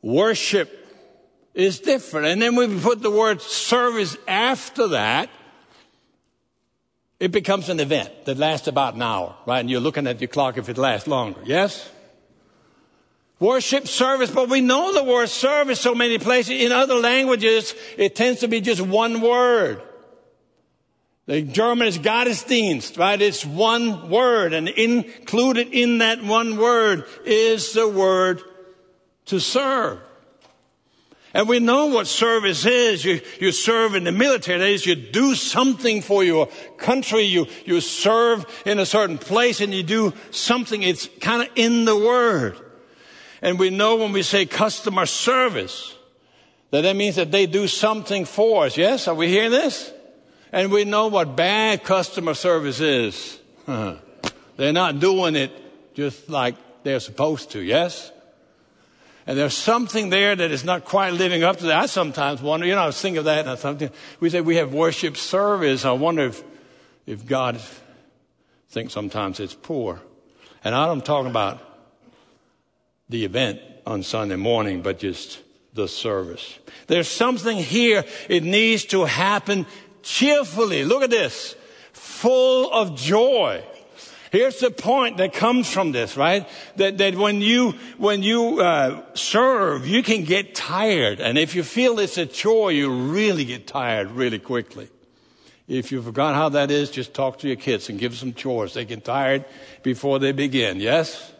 worship 0.00 0.74
is 1.52 1.80
different. 1.80 2.28
And 2.28 2.40
then 2.40 2.56
we 2.56 2.80
put 2.80 3.02
the 3.02 3.10
word 3.10 3.42
service 3.42 4.16
after 4.26 4.88
that 4.88 5.28
it 7.20 7.32
becomes 7.32 7.68
an 7.68 7.78
event 7.78 8.24
that 8.24 8.38
lasts 8.38 8.66
about 8.66 8.94
an 8.94 9.02
hour, 9.02 9.36
right? 9.46 9.60
And 9.60 9.70
you're 9.70 9.80
looking 9.80 10.06
at 10.06 10.20
your 10.20 10.28
clock 10.28 10.56
if 10.56 10.70
it 10.70 10.78
lasts 10.78 11.06
longer. 11.06 11.40
Yes? 11.44 11.88
Worship 13.38 13.86
service, 13.86 14.30
but 14.30 14.48
we 14.48 14.62
know 14.62 14.92
the 14.92 15.04
word 15.04 15.28
service 15.28 15.80
so 15.80 15.94
many 15.94 16.18
places. 16.18 16.62
In 16.62 16.72
other 16.72 16.94
languages, 16.94 17.74
it 17.98 18.16
tends 18.16 18.40
to 18.40 18.48
be 18.48 18.62
just 18.62 18.80
one 18.80 19.20
word. 19.20 19.82
The 21.26 21.42
German 21.42 21.86
is 21.86 21.98
Gottesdienst, 21.98 22.98
right? 22.98 23.20
It's 23.20 23.44
one 23.44 24.08
word, 24.08 24.52
and 24.54 24.68
included 24.68 25.68
in 25.72 25.98
that 25.98 26.24
one 26.24 26.56
word 26.56 27.04
is 27.24 27.74
the 27.74 27.86
word 27.86 28.42
to 29.26 29.38
serve. 29.38 30.00
And 31.32 31.48
we 31.48 31.60
know 31.60 31.86
what 31.86 32.06
service 32.06 32.66
is. 32.66 33.04
You, 33.04 33.20
you 33.38 33.52
serve 33.52 33.94
in 33.94 34.04
the 34.04 34.12
military. 34.12 34.58
That 34.58 34.68
is, 34.68 34.84
you 34.84 34.96
do 34.96 35.34
something 35.34 36.02
for 36.02 36.24
your 36.24 36.48
country. 36.76 37.22
You, 37.22 37.46
you 37.64 37.80
serve 37.80 38.44
in 38.66 38.78
a 38.78 38.86
certain 38.86 39.18
place 39.18 39.60
and 39.60 39.72
you 39.72 39.82
do 39.82 40.12
something. 40.32 40.82
It's 40.82 41.08
kind 41.20 41.42
of 41.42 41.48
in 41.54 41.84
the 41.84 41.96
word. 41.96 42.58
And 43.42 43.58
we 43.58 43.70
know 43.70 43.96
when 43.96 44.12
we 44.12 44.22
say 44.22 44.44
customer 44.44 45.06
service, 45.06 45.94
that 46.70 46.82
that 46.82 46.96
means 46.96 47.16
that 47.16 47.30
they 47.30 47.46
do 47.46 47.68
something 47.68 48.24
for 48.24 48.66
us. 48.66 48.76
Yes? 48.76 49.06
Are 49.06 49.14
we 49.14 49.28
hearing 49.28 49.52
this? 49.52 49.92
And 50.52 50.72
we 50.72 50.84
know 50.84 51.06
what 51.06 51.36
bad 51.36 51.84
customer 51.84 52.34
service 52.34 52.80
is. 52.80 53.38
They're 53.66 54.72
not 54.72 54.98
doing 54.98 55.36
it 55.36 55.52
just 55.94 56.28
like 56.28 56.56
they're 56.82 57.00
supposed 57.00 57.50
to. 57.52 57.60
Yes? 57.60 58.10
And 59.26 59.38
there's 59.38 59.56
something 59.56 60.10
there 60.10 60.34
that 60.34 60.50
is 60.50 60.64
not 60.64 60.84
quite 60.84 61.12
living 61.12 61.42
up 61.42 61.58
to 61.58 61.66
that. 61.66 61.82
I 61.82 61.86
sometimes 61.86 62.40
wonder, 62.40 62.66
you 62.66 62.74
know, 62.74 62.82
I 62.82 62.86
was 62.86 63.00
thinking 63.00 63.18
of 63.18 63.24
that 63.26 63.46
and 63.46 63.58
something. 63.58 63.90
We 64.18 64.30
say 64.30 64.40
we 64.40 64.56
have 64.56 64.72
worship 64.72 65.16
service. 65.16 65.84
I 65.84 65.92
wonder 65.92 66.24
if, 66.24 66.42
if 67.06 67.26
God 67.26 67.60
thinks 68.70 68.92
sometimes 68.92 69.40
it's 69.40 69.54
poor. 69.54 70.00
And 70.64 70.74
I'm 70.74 71.00
talking 71.00 71.30
about 71.30 71.60
the 73.08 73.24
event 73.24 73.60
on 73.86 74.02
Sunday 74.02 74.36
morning, 74.36 74.82
but 74.82 74.98
just 74.98 75.40
the 75.74 75.88
service. 75.88 76.58
There's 76.86 77.08
something 77.08 77.56
here. 77.56 78.04
It 78.28 78.42
needs 78.42 78.84
to 78.86 79.04
happen 79.04 79.66
cheerfully. 80.02 80.84
Look 80.84 81.02
at 81.02 81.10
this. 81.10 81.54
Full 81.92 82.72
of 82.72 82.96
joy. 82.96 83.64
Here's 84.30 84.60
the 84.60 84.70
point 84.70 85.16
that 85.16 85.32
comes 85.32 85.68
from 85.68 85.90
this, 85.90 86.16
right? 86.16 86.48
That, 86.76 86.98
that 86.98 87.16
when 87.16 87.40
you, 87.40 87.72
when 87.98 88.22
you, 88.22 88.60
uh, 88.60 89.02
serve, 89.14 89.88
you 89.88 90.04
can 90.04 90.22
get 90.22 90.54
tired. 90.54 91.20
And 91.20 91.36
if 91.36 91.56
you 91.56 91.64
feel 91.64 91.98
it's 91.98 92.16
a 92.16 92.26
chore, 92.26 92.70
you 92.70 92.90
really 92.92 93.44
get 93.44 93.66
tired 93.66 94.12
really 94.12 94.38
quickly. 94.38 94.88
If 95.66 95.90
you 95.90 96.00
forgot 96.00 96.36
how 96.36 96.48
that 96.50 96.70
is, 96.70 96.90
just 96.90 97.12
talk 97.12 97.40
to 97.40 97.48
your 97.48 97.56
kids 97.56 97.88
and 97.88 97.98
give 97.98 98.12
them 98.12 98.18
some 98.18 98.34
chores. 98.34 98.74
They 98.74 98.84
get 98.84 99.04
tired 99.04 99.44
before 99.82 100.20
they 100.20 100.30
begin. 100.30 100.78
Yes? 100.78 101.32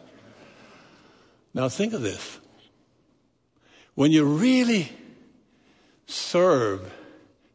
Now 1.53 1.69
think 1.69 1.93
of 1.93 2.01
this. 2.01 2.39
When 3.95 4.11
you 4.11 4.25
really 4.25 4.91
serve 6.07 6.93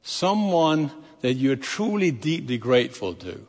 someone 0.00 0.90
that 1.20 1.34
you're 1.34 1.56
truly 1.56 2.10
deeply 2.10 2.56
grateful 2.56 3.14
to, 3.14 3.46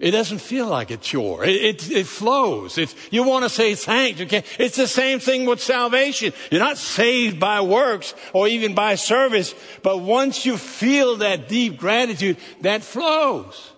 it 0.00 0.12
doesn't 0.12 0.38
feel 0.38 0.66
like 0.66 0.90
a 0.90 0.96
chore. 0.96 1.44
It, 1.44 1.56
it, 1.56 1.90
it 1.90 2.06
flows. 2.06 2.78
It's, 2.78 2.94
you 3.10 3.22
want 3.22 3.44
to 3.44 3.50
say 3.50 3.74
thanks. 3.74 4.18
You 4.18 4.26
can't. 4.26 4.46
It's 4.58 4.76
the 4.76 4.86
same 4.86 5.20
thing 5.20 5.44
with 5.44 5.62
salvation. 5.62 6.32
You're 6.50 6.62
not 6.62 6.78
saved 6.78 7.38
by 7.38 7.60
works 7.60 8.14
or 8.32 8.48
even 8.48 8.74
by 8.74 8.94
service, 8.94 9.54
but 9.82 9.98
once 9.98 10.46
you 10.46 10.56
feel 10.56 11.16
that 11.16 11.48
deep 11.48 11.76
gratitude, 11.76 12.38
that 12.62 12.82
flows. 12.82 13.72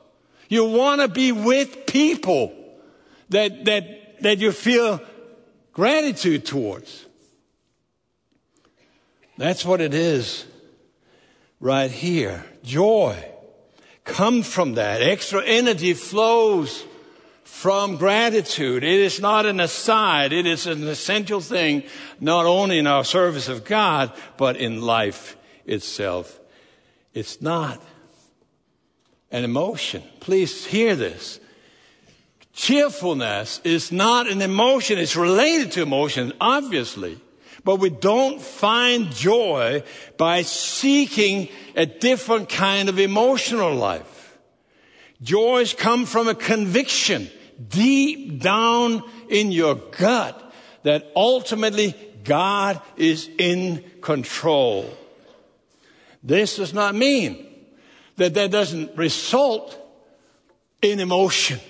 You 0.48 0.64
want 0.66 1.00
to 1.00 1.08
be 1.08 1.32
with 1.32 1.86
people 1.86 2.52
that, 3.30 3.64
that, 3.64 4.22
that 4.22 4.38
you 4.38 4.52
feel 4.52 5.00
gratitude 5.72 6.46
towards. 6.46 7.04
That's 9.38 9.64
what 9.64 9.80
it 9.80 9.92
is 9.92 10.46
right 11.58 11.90
here. 11.90 12.44
Joy 12.62 13.31
come 14.04 14.42
from 14.42 14.74
that. 14.74 15.02
Extra 15.02 15.44
energy 15.44 15.94
flows 15.94 16.84
from 17.44 17.96
gratitude. 17.96 18.82
It 18.82 19.00
is 19.00 19.20
not 19.20 19.46
an 19.46 19.60
aside. 19.60 20.32
It 20.32 20.46
is 20.46 20.66
an 20.66 20.86
essential 20.88 21.40
thing, 21.40 21.84
not 22.18 22.46
only 22.46 22.78
in 22.78 22.86
our 22.86 23.04
service 23.04 23.48
of 23.48 23.64
God, 23.64 24.12
but 24.36 24.56
in 24.56 24.80
life 24.80 25.36
itself. 25.66 26.40
It's 27.14 27.40
not 27.40 27.80
an 29.30 29.44
emotion. 29.44 30.02
Please 30.20 30.66
hear 30.66 30.96
this. 30.96 31.40
Cheerfulness 32.52 33.60
is 33.64 33.92
not 33.92 34.28
an 34.28 34.42
emotion. 34.42 34.98
It's 34.98 35.16
related 35.16 35.72
to 35.72 35.82
emotion, 35.82 36.32
obviously. 36.40 37.18
But 37.64 37.76
we 37.76 37.90
don't 37.90 38.40
find 38.40 39.12
joy 39.12 39.84
by 40.16 40.42
seeking 40.42 41.48
a 41.76 41.86
different 41.86 42.48
kind 42.48 42.88
of 42.88 42.98
emotional 42.98 43.74
life. 43.74 44.36
Joys 45.22 45.72
come 45.72 46.04
from 46.04 46.26
a 46.26 46.34
conviction 46.34 47.30
deep 47.68 48.40
down 48.40 49.04
in 49.28 49.52
your 49.52 49.76
gut 49.76 50.52
that 50.82 51.12
ultimately 51.14 51.94
God 52.24 52.80
is 52.96 53.28
in 53.38 53.84
control. 54.00 54.92
This 56.22 56.56
does 56.56 56.74
not 56.74 56.94
mean 56.94 57.46
that 58.16 58.34
that 58.34 58.50
doesn't 58.50 58.96
result 58.96 59.78
in 60.80 61.00
emotion. 61.00 61.60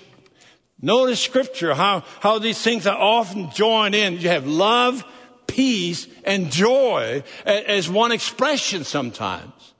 Notice 0.81 1.21
scripture, 1.21 1.73
how, 1.73 2.03
how 2.19 2.39
these 2.39 2.61
things 2.61 2.85
are 2.85 2.97
often 2.97 3.51
joined 3.51 3.95
in. 3.95 4.19
You 4.19 4.29
have 4.29 4.45
love, 4.45 5.05
peace, 5.53 6.07
and 6.23 6.51
joy 6.51 7.23
as 7.45 7.87
one 7.87 8.11
expression 8.11 8.83
sometimes. 8.83 9.73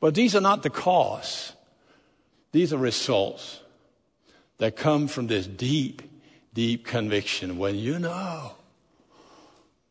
But 0.00 0.16
these 0.16 0.34
are 0.34 0.40
not 0.40 0.64
the 0.64 0.70
cause. 0.70 1.52
These 2.50 2.72
are 2.72 2.78
results 2.78 3.60
that 4.58 4.74
come 4.74 5.06
from 5.06 5.28
this 5.28 5.46
deep, 5.46 6.02
deep 6.52 6.84
conviction. 6.84 7.58
When 7.58 7.76
you 7.76 8.00
know, 8.00 8.52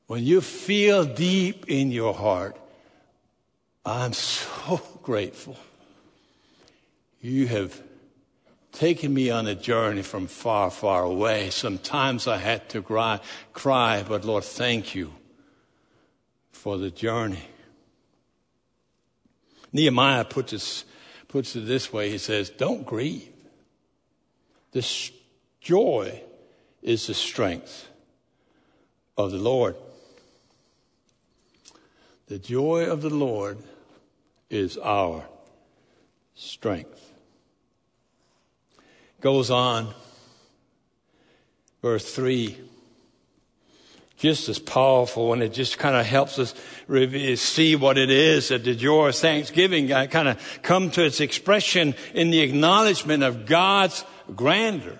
when 0.07 0.25
you 0.25 0.41
feel 0.41 1.05
deep 1.05 1.65
in 1.69 1.91
your 1.91 2.13
heart, 2.13 2.57
I'm 3.85 4.11
so 4.11 4.81
grateful. 5.03 5.55
You 7.21 7.47
have 7.47 7.81
taken 8.73 9.13
me 9.13 9.29
on 9.29 9.47
a 9.47 9.55
journey 9.55 10.01
from 10.01 10.27
far, 10.27 10.69
far 10.69 11.03
away. 11.03 11.49
Sometimes 11.49 12.27
I 12.27 12.37
had 12.37 12.67
to 12.69 12.81
cry, 12.81 13.21
cry, 13.53 14.03
but 14.05 14.25
Lord, 14.25 14.43
thank 14.43 14.95
you 14.95 15.13
for 16.59 16.77
the 16.77 16.91
journey. 16.91 17.47
Nehemiah 19.71 20.25
puts 20.25 20.51
it, 20.51 20.83
puts 21.29 21.55
it 21.55 21.61
this 21.61 21.93
way. 21.93 22.09
He 22.09 22.17
says, 22.17 22.49
don't 22.49 22.85
grieve. 22.85 23.29
This 24.73 25.09
joy 25.61 26.21
is 26.81 27.07
the 27.07 27.13
strength 27.13 27.87
of 29.17 29.31
the 29.31 29.37
Lord. 29.37 29.77
The 32.27 32.39
joy 32.39 32.87
of 32.87 33.01
the 33.01 33.09
Lord 33.09 33.59
is 34.49 34.77
our 34.77 35.23
strength. 36.35 37.13
Goes 39.21 39.49
on, 39.49 39.93
verse 41.81 42.13
3 42.13 42.57
just 44.19 44.49
as 44.49 44.59
powerful 44.59 45.31
and 45.33 45.41
it 45.41 45.53
just 45.53 45.79
kind 45.79 45.95
of 45.95 46.05
helps 46.05 46.37
us 46.37 46.53
see 47.39 47.75
what 47.75 47.97
it 47.97 48.09
is 48.09 48.49
that 48.49 48.65
the 48.65 48.75
joy 48.75 49.07
of 49.07 49.15
thanksgiving 49.15 49.87
kind 49.87 50.27
of 50.27 50.59
come 50.61 50.91
to 50.91 51.03
its 51.03 51.21
expression 51.21 51.95
in 52.13 52.29
the 52.29 52.41
acknowledgement 52.41 53.23
of 53.23 53.45
God's 53.45 54.03
grandeur. 54.35 54.99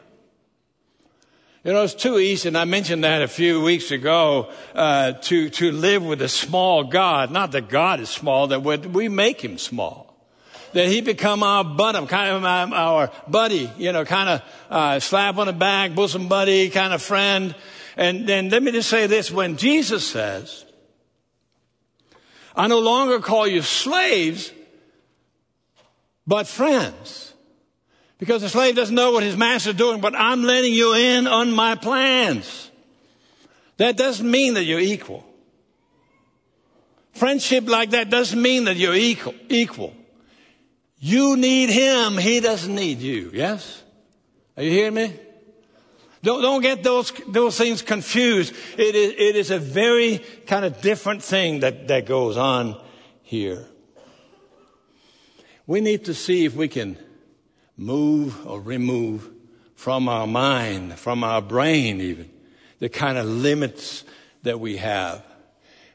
You 1.66 1.74
know, 1.74 1.84
it's 1.84 1.94
too 1.94 2.18
easy, 2.18 2.48
and 2.48 2.58
I 2.58 2.64
mentioned 2.64 3.04
that 3.04 3.22
a 3.22 3.28
few 3.28 3.62
weeks 3.62 3.92
ago, 3.92 4.50
uh, 4.74 5.12
to, 5.12 5.50
to 5.50 5.74
live 5.74 6.06
with 6.06 6.22
a 6.22 6.30
small 6.30 6.86
God. 6.86 7.32
Not 7.32 7.52
that 7.52 7.68
God 7.68 8.00
is 8.00 8.10
small, 8.10 8.48
that 8.48 8.62
we 8.62 9.10
make 9.10 9.42
him 9.42 9.58
small. 9.58 10.16
That 10.72 10.88
he 10.88 11.02
become 11.02 11.44
our 11.44 11.66
bottom, 11.66 12.08
kind 12.08 12.30
of 12.30 12.46
our 12.46 13.12
buddy, 13.28 13.70
you 13.78 13.92
know, 13.92 14.06
kind 14.06 14.30
of 14.30 14.42
uh, 14.70 15.00
slap 15.02 15.38
on 15.38 15.48
the 15.48 15.54
back, 15.54 15.94
bosom 15.96 16.30
buddy, 16.30 16.70
kind 16.70 16.94
of 16.94 17.02
friend. 17.02 17.54
And 18.00 18.26
then 18.26 18.48
let 18.48 18.64
me 18.64 18.72
just 18.72 18.90
say 18.90 19.08
this. 19.08 19.30
When 19.30 19.58
Jesus 19.58 20.08
says, 20.08 20.64
I 22.56 22.68
no 22.68 22.80
longer 22.80 23.20
call 23.20 23.46
you 23.46 23.62
slaves, 23.62 24.54
but 26.26 26.48
friends. 26.48 27.34
Because 28.18 28.42
the 28.42 28.48
slave 28.48 28.78
doesn't 28.78 28.96
know 28.96 29.12
what 29.12 29.24
his 29.24 29.36
master's 29.36 29.74
doing, 29.74 30.00
but 30.00 30.16
I'm 30.16 30.44
letting 30.44 30.72
you 30.72 30.94
in 30.94 31.28
on 31.28 31.52
my 31.52 31.76
plans. 31.76 32.72
That 33.76 33.98
doesn't 33.98 34.32
mean 34.32 34.54
that 34.54 34.64
you're 34.64 34.80
equal. 34.80 35.26
Friendship 37.12 37.68
like 37.68 37.90
that 37.90 38.10
doesn't 38.10 38.42
mean 38.42 38.64
that 38.64 38.78
you're 38.78 38.96
equal. 38.96 39.36
equal. 39.50 39.94
You 41.00 41.36
need 41.36 41.70
him. 41.70 42.18
He 42.18 42.40
doesn't 42.40 42.74
need 42.74 43.00
you. 43.00 43.32
Yes? 43.34 43.84
Are 44.56 44.64
you 44.64 44.72
hearing 44.72 44.94
me? 44.94 45.14
Don't, 46.22 46.42
don't 46.42 46.62
get 46.62 46.84
those, 46.84 47.14
those 47.28 47.58
things 47.58 47.82
confused. 47.82 48.54
It 48.78 48.96
is, 48.96 49.14
it 49.18 49.36
is 49.36 49.52
a 49.52 49.60
very 49.60 50.20
kind 50.48 50.66
of 50.66 50.82
different 50.82 51.24
thing 51.24 51.62
that, 51.62 51.88
that 51.88 52.06
goes 52.06 52.36
on 52.36 52.80
here. 53.24 53.66
We 55.66 55.82
need 55.82 56.06
to 56.06 56.14
see 56.14 56.46
if 56.46 56.56
we 56.56 56.68
can 56.68 56.98
move 57.78 58.46
or 58.46 58.60
remove 58.60 59.30
from 59.76 60.10
our 60.10 60.28
mind, 60.28 61.00
from 61.00 61.24
our 61.24 61.42
brain 61.42 62.02
even, 62.02 62.30
the 62.80 62.90
kind 62.90 63.18
of 63.18 63.26
limits 63.26 64.04
that 64.44 64.60
we 64.60 64.78
have. 64.78 65.24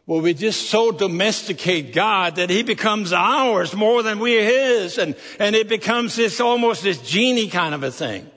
Well, 0.06 0.20
we 0.20 0.34
just 0.34 0.70
so 0.70 0.92
domesticate 0.92 1.94
God 1.94 2.36
that 2.36 2.50
He 2.50 2.62
becomes 2.62 3.12
ours 3.12 3.74
more 3.74 4.02
than 4.02 4.20
we're 4.20 4.44
His, 4.44 4.96
and, 4.98 5.16
and 5.38 5.56
it 5.56 5.68
becomes 5.68 6.16
this 6.16 6.40
almost 6.40 6.82
this 6.82 7.00
genie 7.02 7.48
kind 7.48 7.74
of 7.74 7.82
a 7.82 7.90
thing. 7.90 8.30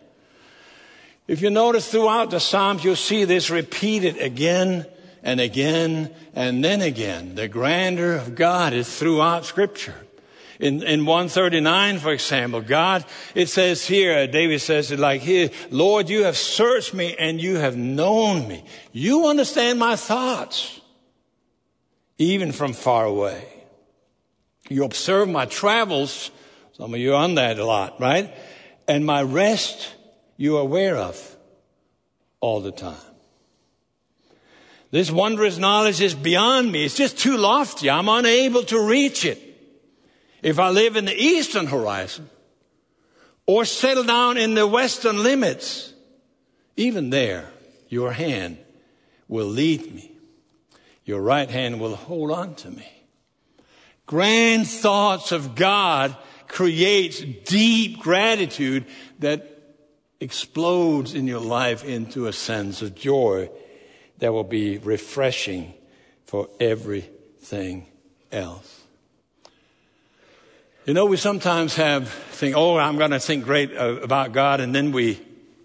If 1.28 1.42
you 1.42 1.50
notice 1.50 1.92
throughout 1.92 2.30
the 2.30 2.40
Psalms, 2.40 2.84
you'll 2.84 2.96
see 2.96 3.26
this 3.26 3.50
repeated 3.50 4.18
again 4.18 4.86
and 5.24 5.42
again 5.42 6.14
and 6.34 6.64
then 6.64 6.82
again. 6.82 7.36
The 7.36 7.50
grandeur 7.50 8.14
of 8.14 8.34
God 8.34 8.74
is 8.74 8.98
throughout 8.98 9.46
Scripture. 9.46 9.96
In, 10.60 10.82
in 10.82 11.06
139, 11.06 12.00
for 12.00 12.12
example, 12.14 12.62
God, 12.62 13.06
it 13.36 13.48
says 13.48 13.86
here, 13.86 14.26
David 14.26 14.60
says 14.60 14.92
it 14.92 15.00
like 15.00 15.22
here, 15.22 15.52
Lord, 15.70 16.10
you 16.10 16.24
have 16.24 16.38
searched 16.38 16.94
me 16.94 17.16
and 17.20 17.40
you 17.40 17.58
have 17.58 17.76
known 17.76 18.48
me. 18.48 18.64
You 18.92 19.28
understand 19.28 19.78
my 19.78 19.96
thoughts, 19.96 20.80
even 22.18 22.52
from 22.54 22.74
far 22.74 23.06
away. 23.06 23.48
You 24.70 24.84
observe 24.84 25.30
my 25.30 25.46
travels. 25.46 26.32
Some 26.74 26.94
of 26.94 27.00
you 27.00 27.14
are 27.14 27.24
on 27.24 27.36
that 27.36 27.60
a 27.60 27.66
lot, 27.66 28.00
right? 28.00 28.34
And 28.88 29.06
my 29.06 29.22
rest 29.22 29.94
you 30.38 30.58
are 30.58 30.62
aware 30.62 30.96
of 30.96 31.36
all 32.40 32.62
the 32.62 32.72
time. 32.72 32.96
This 34.92 35.12
wondrous 35.12 35.58
knowledge 35.58 36.00
is 36.00 36.14
beyond 36.14 36.72
me. 36.72 36.86
It's 36.86 36.96
just 36.96 37.18
too 37.18 37.36
lofty. 37.36 37.90
I'm 37.90 38.08
unable 38.08 38.64
to 38.64 38.88
reach 38.88 39.26
it. 39.26 39.42
If 40.42 40.60
I 40.60 40.70
live 40.70 40.96
in 40.96 41.06
the 41.06 41.16
eastern 41.16 41.66
horizon 41.66 42.30
or 43.46 43.66
settle 43.66 44.04
down 44.04 44.38
in 44.38 44.54
the 44.54 44.66
western 44.66 45.24
limits, 45.24 45.94
even 46.78 47.10
there, 47.10 47.50
your 47.90 48.14
hand 48.14 48.58
will 49.28 49.48
lead 49.48 49.94
me. 49.94 50.12
Your 51.04 51.22
right 51.22 51.50
hand 51.50 51.80
will 51.80 51.96
hold 51.96 52.32
on 52.32 52.56
to 52.56 52.70
me. 52.70 52.88
Grand 54.06 54.68
thoughts 54.68 55.32
of 55.32 55.56
God 55.56 56.16
creates 56.48 57.20
deep 57.20 58.00
gratitude 58.00 58.86
that 59.20 59.57
explodes 60.20 61.14
in 61.14 61.28
your 61.28 61.40
life 61.40 61.84
into 61.84 62.28
a 62.28 62.34
sense 62.34 62.82
of 62.82 62.96
joy 62.96 63.50
that 64.20 64.34
will 64.34 64.44
be 64.44 64.78
refreshing 64.80 65.74
for 66.26 66.50
everything 66.60 67.86
else. 68.32 68.82
You 70.86 70.94
know, 70.94 71.06
we 71.06 71.18
sometimes 71.18 71.76
have 71.76 72.10
think, 72.10 72.56
oh, 72.56 72.78
I'm 72.78 72.98
going 72.98 73.12
to 73.12 73.20
think 73.20 73.44
great 73.44 73.76
uh, 73.76 74.00
about 74.02 74.32
God, 74.32 74.62
and 74.62 74.74
then 74.74 74.92
we 74.92 75.22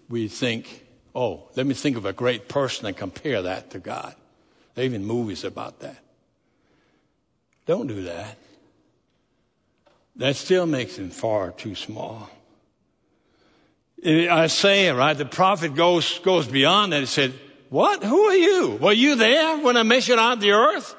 we 0.09 0.27
think, 0.27 0.85
oh, 1.15 1.49
let 1.55 1.65
me 1.65 1.73
think 1.73 1.97
of 1.97 2.05
a 2.05 2.13
great 2.13 2.47
person 2.47 2.85
and 2.85 2.95
compare 2.95 3.41
that 3.41 3.71
to 3.71 3.79
God. 3.79 4.15
There 4.75 4.83
are 4.83 4.85
even 4.85 5.05
movies 5.05 5.43
about 5.43 5.79
that. 5.79 5.97
Don't 7.65 7.87
do 7.87 8.03
that. 8.03 8.37
That 10.17 10.35
still 10.35 10.65
makes 10.65 10.97
him 10.97 11.09
far 11.09 11.51
too 11.51 11.73
small. 11.73 12.29
Isaiah, 14.05 14.95
right? 14.95 15.17
The 15.17 15.25
prophet 15.25 15.75
goes, 15.75 16.19
goes 16.19 16.47
beyond 16.47 16.93
that. 16.93 16.99
He 16.99 17.05
said, 17.05 17.33
what? 17.69 18.03
Who 18.03 18.19
are 18.23 18.35
you? 18.35 18.77
Were 18.81 18.91
you 18.91 19.15
there 19.15 19.57
when 19.59 19.77
I 19.77 19.83
measured 19.83 20.19
out 20.19 20.39
the 20.39 20.51
earth? 20.51 20.95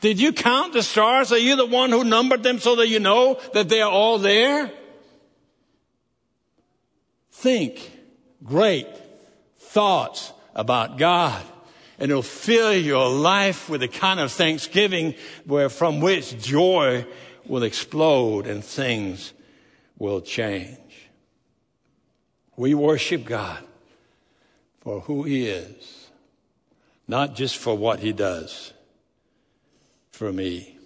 Did 0.00 0.20
you 0.20 0.32
count 0.32 0.72
the 0.72 0.82
stars? 0.82 1.32
Are 1.32 1.38
you 1.38 1.56
the 1.56 1.66
one 1.66 1.90
who 1.90 2.04
numbered 2.04 2.42
them 2.42 2.58
so 2.58 2.76
that 2.76 2.88
you 2.88 3.00
know 3.00 3.40
that 3.54 3.68
they 3.68 3.80
are 3.80 3.90
all 3.90 4.18
there? 4.18 4.70
Think 7.32 7.90
great 8.44 8.88
thoughts 9.58 10.32
about 10.54 10.98
God 10.98 11.42
and 11.98 12.10
it'll 12.10 12.22
fill 12.22 12.72
your 12.72 13.08
life 13.10 13.68
with 13.68 13.82
a 13.82 13.88
kind 13.88 14.20
of 14.20 14.30
thanksgiving 14.30 15.14
where 15.44 15.68
from 15.68 16.00
which 16.00 16.40
joy 16.40 17.04
will 17.46 17.62
explode 17.62 18.46
and 18.46 18.64
things 18.64 19.32
will 19.98 20.20
change. 20.20 20.78
We 22.58 22.74
worship 22.74 23.24
God 23.24 23.62
for 24.80 24.98
who 25.02 25.22
He 25.22 25.46
is, 25.46 26.08
not 27.06 27.36
just 27.36 27.56
for 27.56 27.78
what 27.78 28.00
He 28.00 28.12
does 28.12 28.72
for 30.10 30.32
me. 30.32 30.76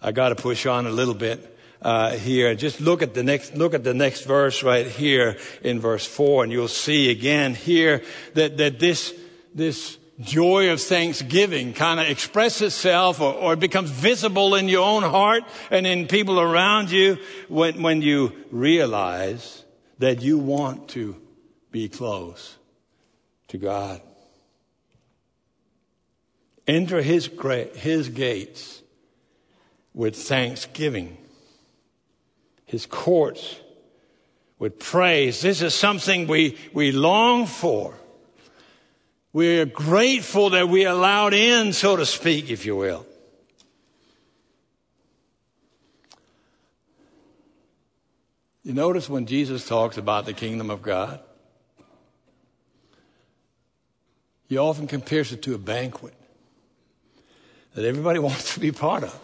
I 0.00 0.12
got 0.12 0.28
to 0.28 0.36
push 0.36 0.66
on 0.66 0.86
a 0.86 0.90
little 0.90 1.14
bit 1.14 1.58
uh, 1.82 2.12
here. 2.12 2.54
Just 2.54 2.80
look 2.80 3.02
at 3.02 3.12
the 3.12 3.24
next 3.24 3.56
look 3.56 3.74
at 3.74 3.82
the 3.82 3.92
next 3.92 4.22
verse 4.22 4.62
right 4.62 4.86
here 4.86 5.36
in 5.64 5.80
verse 5.80 6.06
four, 6.06 6.44
and 6.44 6.52
you'll 6.52 6.68
see 6.68 7.10
again 7.10 7.56
here 7.56 8.00
that 8.34 8.56
that 8.58 8.78
this 8.78 9.12
this 9.52 9.98
joy 10.20 10.70
of 10.70 10.80
thanksgiving 10.80 11.72
kind 11.72 11.98
of 11.98 12.06
expresses 12.06 12.62
itself 12.62 13.20
or, 13.20 13.34
or, 13.34 13.56
becomes 13.56 13.90
visible 13.90 14.54
in 14.54 14.68
your 14.68 14.86
own 14.86 15.02
heart 15.02 15.42
and 15.70 15.86
in 15.86 16.06
people 16.06 16.38
around 16.38 16.90
you 16.90 17.16
when, 17.48 17.82
when 17.82 18.02
you 18.02 18.30
realize 18.50 19.59
that 20.00 20.22
you 20.22 20.38
want 20.38 20.88
to 20.88 21.14
be 21.70 21.88
close 21.88 22.56
to 23.48 23.58
God. 23.58 24.00
Enter 26.66 27.02
his, 27.02 27.30
his 27.74 28.08
gates 28.08 28.82
with 29.92 30.16
thanksgiving, 30.16 31.18
his 32.64 32.86
courts 32.86 33.60
with 34.58 34.78
praise. 34.78 35.42
This 35.42 35.60
is 35.60 35.74
something 35.74 36.26
we, 36.26 36.56
we 36.72 36.92
long 36.92 37.44
for. 37.44 37.94
We're 39.34 39.66
grateful 39.66 40.50
that 40.50 40.68
we 40.68 40.86
are 40.86 40.94
allowed 40.94 41.34
in, 41.34 41.74
so 41.74 41.96
to 41.96 42.06
speak, 42.06 42.50
if 42.50 42.64
you 42.64 42.74
will. 42.74 43.06
You 48.70 48.76
notice 48.76 49.10
when 49.10 49.26
Jesus 49.26 49.66
talks 49.66 49.96
about 49.96 50.26
the 50.26 50.32
kingdom 50.32 50.70
of 50.70 50.80
God, 50.80 51.18
he 54.46 54.58
often 54.58 54.86
compares 54.86 55.32
it 55.32 55.42
to 55.42 55.56
a 55.56 55.58
banquet 55.58 56.14
that 57.74 57.84
everybody 57.84 58.18
wants 58.28 58.54
to 58.54 58.60
be 58.60 58.70
part 58.70 59.02
of. 59.02 59.20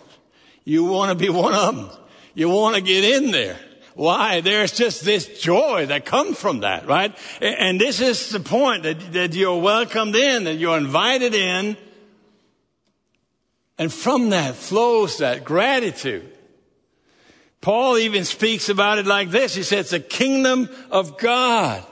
You 0.65 0.87
want 0.87 1.17
to 1.17 1.25
be 1.25 1.31
one 1.31 1.55
of 1.55 1.77
them. 1.77 1.91
You 2.35 2.49
want 2.49 2.75
to 2.75 2.83
get 2.83 3.05
in 3.05 3.31
there. 3.31 3.57
Why? 3.95 4.41
There's 4.41 4.73
just 4.73 5.05
this 5.05 5.41
joy 5.41 5.87
that 5.87 6.05
comes 6.05 6.37
from 6.41 6.63
that, 6.63 6.89
right? 6.89 7.17
And 7.41 7.81
this 7.81 8.01
is 8.01 8.31
the 8.31 8.41
point 8.41 8.83
that, 8.83 9.13
that 9.13 9.33
you're 9.33 9.63
welcomed 9.63 10.17
in, 10.17 10.43
that 10.43 10.57
you're 10.57 10.77
invited 10.77 11.35
in. 11.35 11.77
And 13.79 13.93
from 13.93 14.31
that 14.31 14.57
flows 14.57 15.19
that 15.19 15.45
gratitude. 15.45 16.36
Paul 17.61 17.99
even 17.99 18.25
speaks 18.25 18.69
about 18.69 18.99
it 18.99 19.07
like 19.07 19.31
this. 19.31 19.55
He 19.55 19.62
says, 19.62 19.90
the 19.90 20.01
kingdom 20.01 20.69
of 20.90 21.19
God 21.19 21.85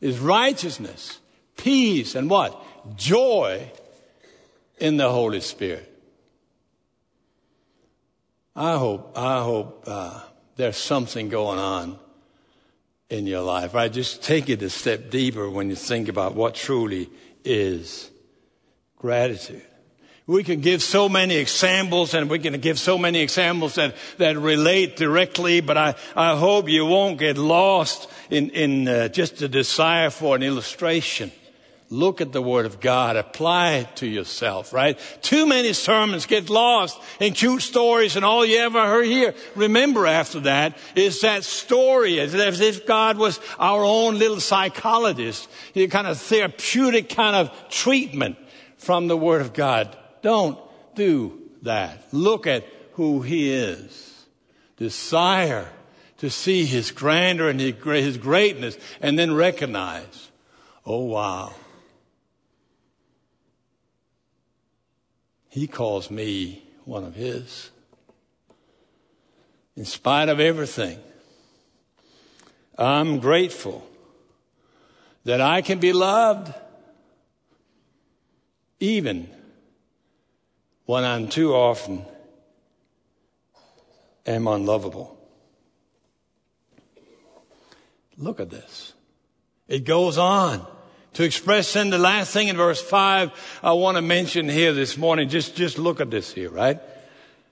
is 0.00 0.18
righteousness, 0.18 1.18
peace, 1.56 2.14
and 2.14 2.30
what? 2.30 2.60
Joy 2.96 3.70
in 4.78 4.96
the 4.96 5.10
Holy 5.10 5.40
Spirit. 5.40 5.88
I 8.54 8.76
hope, 8.76 9.16
I 9.16 9.42
hope 9.42 9.84
uh, 9.86 10.20
there's 10.56 10.76
something 10.76 11.28
going 11.28 11.58
on 11.58 11.98
in 13.08 13.26
your 13.26 13.42
life. 13.42 13.74
Right? 13.74 13.92
Just 13.92 14.22
take 14.22 14.48
it 14.48 14.62
a 14.62 14.70
step 14.70 15.10
deeper 15.10 15.48
when 15.48 15.70
you 15.70 15.76
think 15.76 16.08
about 16.08 16.34
what 16.34 16.54
truly 16.54 17.08
is 17.44 18.10
gratitude. 18.96 19.62
We 20.26 20.44
can 20.44 20.60
give 20.60 20.82
so 20.82 21.08
many 21.08 21.36
examples 21.36 22.14
and 22.14 22.30
we 22.30 22.38
can 22.38 22.60
give 22.60 22.78
so 22.78 22.96
many 22.96 23.20
examples 23.20 23.74
that, 23.74 23.96
that 24.18 24.38
relate 24.38 24.96
directly, 24.96 25.60
but 25.60 25.76
I, 25.76 25.94
I 26.14 26.36
hope 26.36 26.68
you 26.68 26.86
won't 26.86 27.18
get 27.18 27.36
lost 27.36 28.08
in, 28.30 28.50
in 28.50 28.86
uh, 28.86 29.08
just 29.08 29.42
a 29.42 29.48
desire 29.48 30.10
for 30.10 30.36
an 30.36 30.44
illustration. 30.44 31.32
Look 31.90 32.20
at 32.20 32.32
the 32.32 32.40
Word 32.40 32.66
of 32.66 32.80
God. 32.80 33.16
Apply 33.16 33.72
it 33.72 33.96
to 33.96 34.06
yourself, 34.06 34.72
right? 34.72 34.98
Too 35.20 35.44
many 35.44 35.74
sermons 35.74 36.24
get 36.24 36.48
lost 36.48 36.98
in 37.20 37.34
cute 37.34 37.60
stories 37.60 38.14
and 38.14 38.24
all 38.24 38.46
you 38.46 38.58
ever 38.58 39.02
hear. 39.02 39.34
Remember 39.56 40.06
after 40.06 40.40
that 40.40 40.78
is 40.94 41.20
that 41.20 41.44
story 41.44 42.18
as 42.20 42.32
if 42.32 42.86
God 42.86 43.18
was 43.18 43.40
our 43.58 43.84
own 43.84 44.18
little 44.18 44.40
psychologist. 44.40 45.50
A 45.74 45.88
kind 45.88 46.06
of 46.06 46.16
therapeutic 46.18 47.10
kind 47.10 47.36
of 47.36 47.68
treatment 47.68 48.38
from 48.78 49.08
the 49.08 49.16
Word 49.16 49.42
of 49.42 49.52
God. 49.52 49.94
Don't 50.22 50.58
do 50.94 51.40
that. 51.62 52.12
Look 52.12 52.46
at 52.46 52.64
who 52.92 53.22
He 53.22 53.52
is. 53.52 54.26
Desire 54.76 55.68
to 56.18 56.30
see 56.30 56.64
His 56.64 56.90
grandeur 56.90 57.48
and 57.48 57.60
His 57.60 58.16
greatness 58.16 58.78
and 59.00 59.18
then 59.18 59.34
recognize, 59.34 60.30
oh 60.86 61.04
wow. 61.04 61.54
He 65.48 65.66
calls 65.66 66.10
me 66.10 66.62
one 66.84 67.04
of 67.04 67.14
His. 67.14 67.70
In 69.76 69.84
spite 69.84 70.28
of 70.28 70.38
everything, 70.38 70.98
I'm 72.78 73.20
grateful 73.20 73.86
that 75.24 75.40
I 75.40 75.62
can 75.62 75.78
be 75.78 75.92
loved 75.92 76.52
even 78.80 79.28
when 80.92 81.04
I'm 81.04 81.26
too 81.26 81.54
often 81.54 82.04
am 84.26 84.46
unlovable. 84.46 85.18
Look 88.18 88.40
at 88.40 88.50
this. 88.50 88.92
It 89.68 89.86
goes 89.86 90.18
on 90.18 90.66
to 91.14 91.24
express 91.24 91.76
in 91.76 91.88
the 91.88 91.96
last 91.96 92.34
thing 92.34 92.48
in 92.48 92.58
verse 92.58 92.82
5 92.82 93.60
I 93.62 93.72
want 93.72 93.96
to 93.96 94.02
mention 94.02 94.50
here 94.50 94.74
this 94.74 94.98
morning. 94.98 95.30
Just, 95.30 95.56
just 95.56 95.78
look 95.78 95.98
at 95.98 96.10
this 96.10 96.30
here, 96.30 96.50
right? 96.50 96.78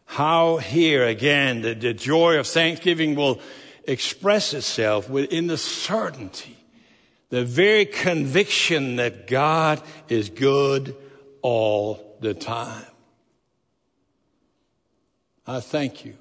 How 0.05 0.59
here 0.59 1.07
again 1.07 1.63
the, 1.63 1.73
the 1.73 1.95
joy 1.95 2.39
of 2.39 2.47
thanksgiving 2.47 3.15
will 3.15 3.41
express 3.85 4.53
itself 4.53 5.09
within 5.09 5.47
the 5.47 5.57
certainty, 5.57 6.59
the 7.31 7.47
very 7.47 7.87
conviction 7.87 8.97
that 8.97 9.27
God 9.27 9.81
is 10.11 10.29
good 10.29 10.95
all 11.41 12.19
the 12.21 12.35
time. 12.35 12.85
I 15.51 15.59
thank 15.59 16.05
you. 16.05 16.15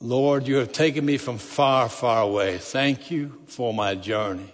Lord, 0.00 0.48
you 0.48 0.56
have 0.56 0.72
taken 0.72 1.04
me 1.06 1.16
from 1.16 1.38
far, 1.38 1.88
far 1.88 2.22
away. 2.22 2.58
Thank 2.58 3.12
you 3.12 3.40
for 3.46 3.72
my 3.72 3.94
journey 3.94 4.52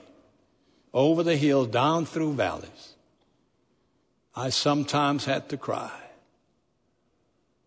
over 0.93 1.23
the 1.23 1.37
hills, 1.37 1.69
down 1.69 2.05
through 2.05 2.35
valleys. 2.35 2.95
I 4.37 4.51
sometimes 4.51 5.25
had 5.25 5.49
to 5.49 5.57
cry. 5.57 5.99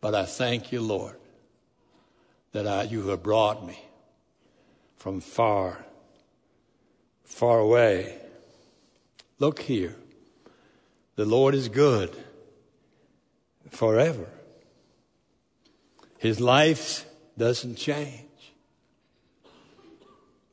But 0.01 0.13
I 0.13 0.25
thank 0.25 0.71
you, 0.71 0.81
Lord, 0.81 1.15
that 2.51 2.67
I, 2.67 2.83
you 2.83 3.07
have 3.07 3.23
brought 3.23 3.65
me 3.65 3.79
from 4.97 5.19
far, 5.19 5.83
far 7.23 7.57
away. 7.57 8.19
Look 9.39 9.63
here. 9.63 9.95
The 11.15 11.25
Lord 11.25 11.55
is 11.55 11.69
good 11.69 12.15
forever. 13.71 14.27
His 16.17 16.39
life 16.39 17.05
doesn't 17.37 17.75
change. 17.75 18.23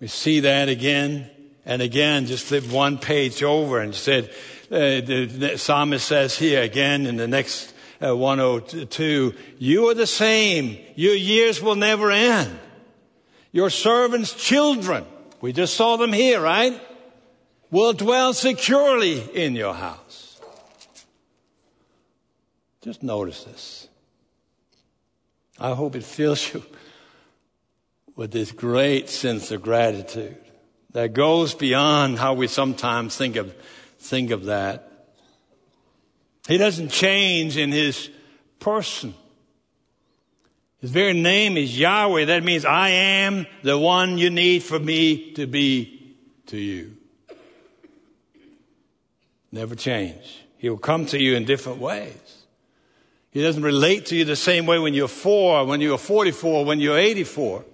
We 0.00 0.08
see 0.08 0.40
that 0.40 0.68
again 0.68 1.30
and 1.64 1.80
again, 1.80 2.26
just 2.26 2.44
flip 2.44 2.70
one 2.70 2.98
page 2.98 3.42
over 3.42 3.80
and 3.80 3.94
said, 3.94 4.28
uh, 4.70 5.00
the, 5.00 5.26
the, 5.26 5.58
psalmist 5.58 6.06
says 6.06 6.36
here 6.36 6.62
again 6.62 7.06
in 7.06 7.16
the 7.16 7.28
next 7.28 7.72
uh, 8.04 8.14
102, 8.14 9.34
you 9.58 9.88
are 9.88 9.94
the 9.94 10.06
same. 10.06 10.78
Your 10.94 11.14
years 11.14 11.62
will 11.62 11.76
never 11.76 12.10
end. 12.10 12.58
Your 13.50 13.70
servants' 13.70 14.34
children, 14.34 15.06
we 15.40 15.52
just 15.52 15.74
saw 15.74 15.96
them 15.96 16.12
here, 16.12 16.40
right? 16.40 16.78
Will 17.70 17.92
dwell 17.92 18.34
securely 18.34 19.20
in 19.34 19.54
your 19.54 19.74
house. 19.74 20.23
Just 22.84 23.02
notice 23.02 23.44
this. 23.44 23.88
I 25.58 25.72
hope 25.72 25.96
it 25.96 26.04
fills 26.04 26.52
you 26.52 26.62
with 28.14 28.30
this 28.30 28.52
great 28.52 29.08
sense 29.08 29.50
of 29.50 29.62
gratitude 29.62 30.36
that 30.92 31.14
goes 31.14 31.54
beyond 31.54 32.18
how 32.18 32.34
we 32.34 32.46
sometimes 32.46 33.16
think 33.16 33.36
of, 33.36 33.54
think 33.98 34.30
of 34.30 34.44
that. 34.44 35.08
He 36.46 36.58
doesn't 36.58 36.90
change 36.90 37.56
in 37.56 37.72
his 37.72 38.10
person. 38.60 39.14
His 40.82 40.90
very 40.90 41.14
name 41.14 41.56
is 41.56 41.78
Yahweh. 41.78 42.26
That 42.26 42.44
means 42.44 42.66
I 42.66 42.90
am 42.90 43.46
the 43.62 43.78
one 43.78 44.18
you 44.18 44.28
need 44.28 44.62
for 44.62 44.78
me 44.78 45.32
to 45.32 45.46
be 45.46 46.18
to 46.48 46.58
you. 46.58 46.98
Never 49.50 49.74
change. 49.74 50.44
He 50.58 50.68
will 50.68 50.76
come 50.76 51.06
to 51.06 51.18
you 51.18 51.34
in 51.34 51.46
different 51.46 51.78
ways. 51.78 52.43
He 53.34 53.42
doesn't 53.42 53.64
relate 53.64 54.06
to 54.06 54.16
you 54.16 54.24
the 54.24 54.36
same 54.36 54.64
way 54.64 54.78
when 54.78 54.94
you're 54.94 55.08
four, 55.08 55.66
when 55.66 55.80
you're 55.80 55.98
44, 55.98 56.64
when 56.64 56.78
you're 56.78 56.96
84. 56.96 57.64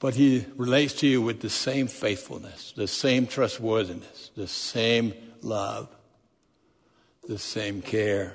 But 0.00 0.16
he 0.16 0.44
relates 0.56 0.92
to 0.94 1.06
you 1.06 1.22
with 1.22 1.40
the 1.40 1.48
same 1.48 1.86
faithfulness, 1.86 2.72
the 2.76 2.88
same 2.88 3.28
trustworthiness, 3.28 4.32
the 4.34 4.48
same 4.48 5.14
love, 5.40 5.88
the 7.28 7.38
same 7.38 7.80
care. 7.80 8.34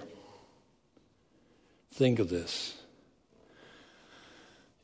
Think 1.93 2.19
of 2.19 2.29
this. 2.29 2.77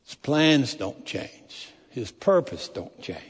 His 0.04 0.16
plans 0.16 0.74
don't 0.74 1.06
change. 1.06 1.70
His 1.88 2.10
purpose 2.10 2.68
don't 2.68 3.00
change. 3.00 3.22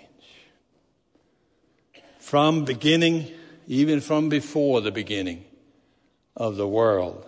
From 2.18 2.64
beginning, 2.64 3.30
even 3.68 4.00
from 4.00 4.28
before 4.28 4.80
the 4.80 4.90
beginning 4.90 5.44
of 6.36 6.56
the 6.56 6.66
world, 6.66 7.26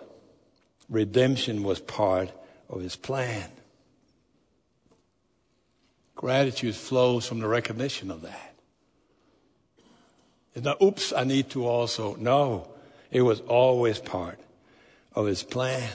redemption 0.91 1.63
was 1.63 1.79
part 1.79 2.29
of 2.69 2.81
his 2.81 2.95
plan. 2.95 3.49
Gratitude 6.15 6.75
flows 6.75 7.25
from 7.25 7.39
the 7.39 7.47
recognition 7.47 8.11
of 8.11 8.21
that. 8.21 8.53
It's 10.53 10.65
not, 10.65 10.81
oops, 10.81 11.13
I 11.13 11.23
need 11.23 11.49
to 11.51 11.65
also. 11.65 12.15
No, 12.15 12.67
it 13.09 13.21
was 13.21 13.39
always 13.41 13.99
part 13.99 14.37
of 15.15 15.25
his 15.25 15.41
plan. 15.41 15.89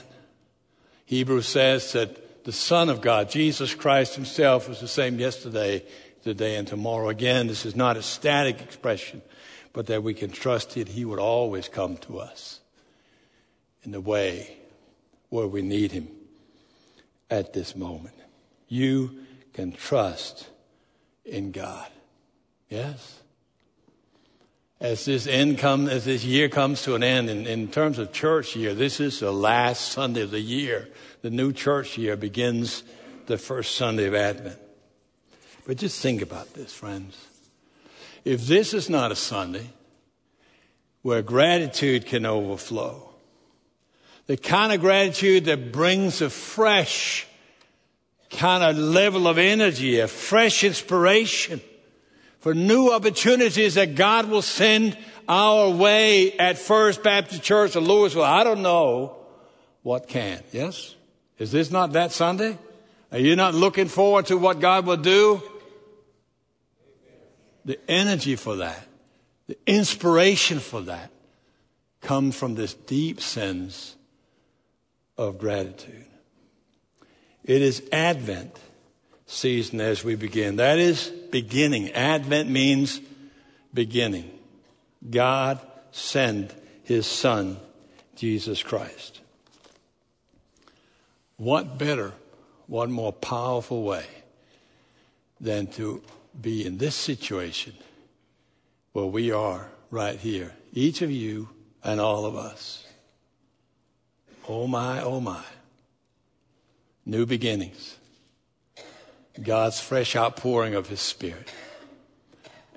Hebrews 1.05 1.47
says 1.47 1.93
that 1.93 2.43
the 2.43 2.51
Son 2.51 2.89
of 2.89 2.99
God, 2.99 3.29
Jesus 3.29 3.75
Christ 3.75 4.15
himself, 4.15 4.67
was 4.67 4.81
the 4.81 4.87
same 4.87 5.19
yesterday, 5.19 5.83
today, 6.23 6.55
and 6.55 6.67
tomorrow. 6.67 7.09
Again, 7.09 7.47
this 7.47 7.65
is 7.65 7.75
not 7.75 7.97
a 7.97 8.01
static 8.01 8.61
expression, 8.61 9.21
but 9.73 9.85
that 9.87 10.01
we 10.01 10.15
can 10.15 10.31
trust 10.31 10.71
that 10.71 10.89
he 10.89 11.05
would 11.05 11.19
always 11.19 11.69
come 11.69 11.97
to 11.97 12.19
us 12.19 12.59
in 13.83 13.91
the 13.91 14.01
way 14.01 14.57
where 15.29 15.47
we 15.47 15.61
need 15.61 15.91
him 15.91 16.07
at 17.29 17.53
this 17.53 17.75
moment. 17.75 18.15
You 18.67 19.11
can 19.53 19.71
trust 19.71 20.49
in 21.25 21.51
God. 21.51 21.89
Yes? 22.69 23.21
as 24.79 25.05
this 25.05 25.25
end 25.25 25.57
come, 25.57 25.87
as 25.87 26.05
this 26.05 26.23
year 26.23 26.49
comes 26.49 26.83
to 26.83 26.95
an 26.95 27.03
end, 27.03 27.29
in, 27.29 27.47
in 27.47 27.67
terms 27.67 27.97
of 27.97 28.11
church 28.13 28.55
year, 28.55 28.73
this 28.73 28.99
is 28.99 29.19
the 29.19 29.31
last 29.31 29.91
Sunday 29.91 30.21
of 30.21 30.31
the 30.31 30.39
year. 30.39 30.87
The 31.21 31.31
new 31.31 31.51
church 31.51 31.97
year 31.97 32.15
begins 32.15 32.83
the 33.25 33.37
first 33.37 33.75
Sunday 33.75 34.05
of 34.05 34.13
Advent. 34.13 34.59
But 35.65 35.77
just 35.77 36.01
think 36.01 36.21
about 36.21 36.53
this, 36.53 36.73
friends. 36.73 37.17
If 38.23 38.45
this 38.45 38.73
is 38.73 38.89
not 38.89 39.11
a 39.11 39.15
Sunday 39.15 39.69
where 41.01 41.21
gratitude 41.21 42.05
can 42.05 42.25
overflow, 42.25 43.06
the 44.27 44.37
kind 44.37 44.73
of 44.73 44.81
gratitude 44.81 45.45
that 45.45 45.71
brings 45.71 46.21
a 46.21 46.29
fresh 46.29 47.25
kind 48.29 48.63
of 48.63 48.77
level 48.77 49.27
of 49.27 49.37
energy, 49.37 49.99
a 49.99 50.07
fresh 50.07 50.65
inspiration, 50.65 51.61
for 52.39 52.53
new 52.53 52.91
opportunities 52.91 53.75
that 53.75 53.95
God 53.95 54.29
will 54.29 54.41
send 54.41 54.97
our 55.27 55.69
way 55.69 56.33
at 56.37 56.57
First 56.57 57.03
Baptist 57.03 57.41
Church 57.41 57.75
of 57.75 57.87
Louisville. 57.87 58.23
I 58.23 58.43
don't 58.43 58.61
know 58.61 59.17
what 59.81 60.07
can. 60.07 60.43
Yes? 60.51 60.95
Is 61.39 61.51
this 61.51 61.71
not 61.71 61.93
that 61.93 62.11
Sunday? 62.11 62.57
Are 63.11 63.19
you 63.19 63.37
not 63.37 63.55
looking 63.55 63.87
forward 63.87 64.25
to 64.27 64.37
what 64.37 64.59
God 64.59 64.85
will 64.85 64.97
do? 64.97 65.41
The 67.63 67.79
energy 67.89 68.35
for 68.35 68.57
that, 68.57 68.87
the 69.47 69.57
inspiration 69.65 70.59
for 70.59 70.81
that 70.81 71.11
comes 72.01 72.37
from 72.37 72.55
this 72.55 72.73
deep 72.73 73.19
sense 73.19 73.96
of 75.17 75.39
gratitude. 75.39 76.05
It 77.43 77.61
is 77.61 77.81
Advent 77.91 78.57
season 79.25 79.81
as 79.81 80.03
we 80.03 80.15
begin. 80.15 80.57
That 80.57 80.79
is 80.79 81.07
beginning. 81.31 81.91
Advent 81.91 82.49
means 82.49 83.01
beginning. 83.73 84.31
God 85.09 85.59
sent 85.91 86.53
his 86.83 87.05
son, 87.05 87.57
Jesus 88.15 88.63
Christ. 88.63 89.21
What 91.37 91.77
better, 91.77 92.13
what 92.67 92.89
more 92.89 93.13
powerful 93.13 93.83
way 93.83 94.05
than 95.39 95.67
to 95.67 96.01
be 96.39 96.65
in 96.65 96.77
this 96.77 96.95
situation 96.95 97.73
where 98.93 99.05
we 99.05 99.31
are 99.31 99.69
right 99.91 100.19
here, 100.19 100.53
each 100.73 101.01
of 101.01 101.11
you 101.11 101.49
and 101.83 102.01
all 102.01 102.25
of 102.25 102.35
us. 102.35 102.86
Oh 104.47 104.65
my, 104.65 105.01
oh 105.01 105.19
my. 105.19 105.43
New 107.05 107.25
beginnings. 107.25 107.97
God's 109.41 109.79
fresh 109.79 110.15
outpouring 110.15 110.73
of 110.73 110.87
His 110.87 111.01
Spirit 111.01 111.51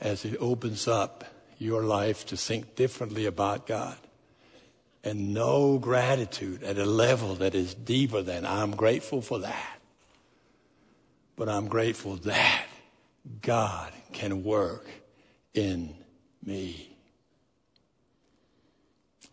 as 0.00 0.24
it 0.24 0.37
opens 0.40 0.88
up 0.88 1.24
your 1.59 1.83
life 1.83 2.26
to 2.26 2.37
think 2.37 2.74
differently 2.74 3.26
about 3.26 3.66
God 3.66 3.96
and 5.04 5.33
know 5.33 5.78
gratitude 5.78 6.62
at 6.62 6.78
a 6.78 6.85
level 6.85 7.35
that 7.37 7.54
is 7.54 7.74
deeper 7.74 8.22
than 8.22 8.44
I'm 8.44 8.72
grateful 8.72 9.22
for 9.22 9.38
that. 9.38 9.78
But 11.37 11.48
I'm 11.48 11.68
grateful 11.68 12.16
that 12.16 12.66
God 13.40 13.92
can 14.12 14.42
work 14.42 14.87
in 15.54 15.94
me. 16.44 16.96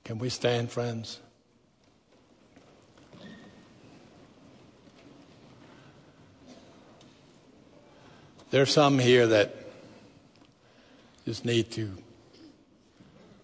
Can 0.03 0.19
we 0.19 0.29
stand, 0.29 0.71
friends? 0.71 1.19
There's 8.57 8.73
some 8.73 8.97
here 8.97 9.27
that 9.27 9.55
just 11.25 11.45
need 11.45 11.69
to 11.73 11.91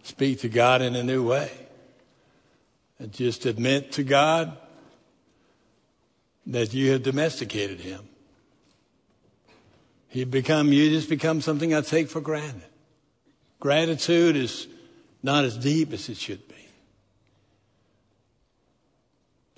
speak 0.01 0.39
to 0.39 0.49
God 0.49 0.81
in 0.81 0.95
a 0.95 1.03
new 1.03 1.23
way 1.23 1.51
and 2.97 3.11
just 3.11 3.45
admit 3.45 3.91
to 3.91 4.03
God 4.03 4.57
that 6.47 6.73
you 6.73 6.93
have 6.93 7.03
domesticated 7.03 7.79
him. 7.79 8.09
He 10.07 10.23
become 10.23 10.73
you 10.73 10.89
just 10.89 11.09
become 11.09 11.41
something 11.41 11.75
I 11.75 11.81
take 11.81 12.09
for 12.09 12.19
granted. 12.19 12.65
Gratitude 13.59 14.35
is 14.35 14.67
not 15.21 15.45
as 15.45 15.55
deep 15.55 15.93
as 15.93 16.09
it 16.09 16.17
should 16.17 16.47
be. 16.47 16.62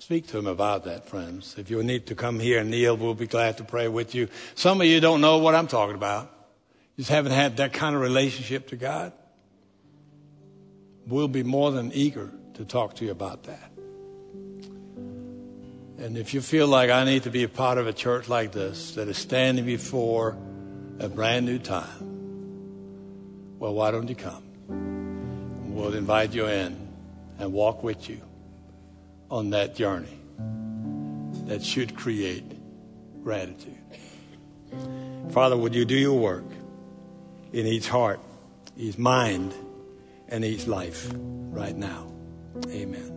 Speak 0.06 0.28
to 0.28 0.38
him 0.38 0.46
about 0.46 0.84
that, 0.84 1.08
friends. 1.08 1.56
If 1.58 1.68
you 1.68 1.82
need 1.82 2.06
to 2.06 2.14
come 2.14 2.38
here 2.38 2.60
and 2.60 2.70
kneel, 2.70 2.96
we'll 2.96 3.14
be 3.14 3.26
glad 3.26 3.56
to 3.56 3.64
pray 3.64 3.88
with 3.88 4.14
you. 4.14 4.28
Some 4.54 4.80
of 4.80 4.86
you 4.86 5.00
don't 5.00 5.20
know 5.20 5.38
what 5.38 5.56
I'm 5.56 5.66
talking 5.66 5.96
about. 5.96 6.30
You 6.94 7.02
just 7.02 7.10
haven't 7.10 7.32
had 7.32 7.56
that 7.56 7.72
kind 7.72 7.96
of 7.96 8.02
relationship 8.02 8.68
to 8.68 8.76
God. 8.76 9.12
We'll 11.08 11.26
be 11.26 11.42
more 11.42 11.72
than 11.72 11.90
eager 11.92 12.30
to 12.54 12.64
talk 12.64 12.94
to 12.94 13.04
you 13.04 13.10
about 13.10 13.42
that. 13.50 13.72
And 15.98 16.16
if 16.16 16.34
you 16.34 16.40
feel 16.40 16.68
like 16.68 16.88
I 16.88 17.02
need 17.02 17.24
to 17.24 17.30
be 17.30 17.42
a 17.42 17.48
part 17.48 17.76
of 17.76 17.88
a 17.88 17.92
church 17.92 18.28
like 18.28 18.52
this 18.52 18.94
that 18.94 19.08
is 19.08 19.18
standing 19.18 19.66
before 19.66 20.38
a 21.00 21.08
brand 21.08 21.46
new 21.46 21.58
time, 21.58 23.58
well, 23.58 23.74
why 23.74 23.90
don't 23.90 24.06
you 24.06 24.14
come? 24.14 24.44
We'll 25.74 25.94
invite 25.94 26.32
you 26.32 26.46
in 26.46 26.76
and 27.40 27.52
walk 27.52 27.82
with 27.82 28.08
you 28.08 28.20
on 29.30 29.50
that 29.50 29.74
journey 29.74 30.18
that 31.46 31.62
should 31.62 31.96
create 31.96 32.44
gratitude. 33.22 33.74
Father, 35.30 35.56
would 35.56 35.74
you 35.74 35.84
do 35.84 35.96
your 35.96 36.18
work 36.18 36.44
in 37.52 37.66
each 37.66 37.88
heart, 37.88 38.20
each 38.76 38.98
mind, 38.98 39.54
and 40.28 40.44
each 40.44 40.66
life 40.66 41.10
right 41.14 41.76
now? 41.76 42.12
Amen. 42.68 43.15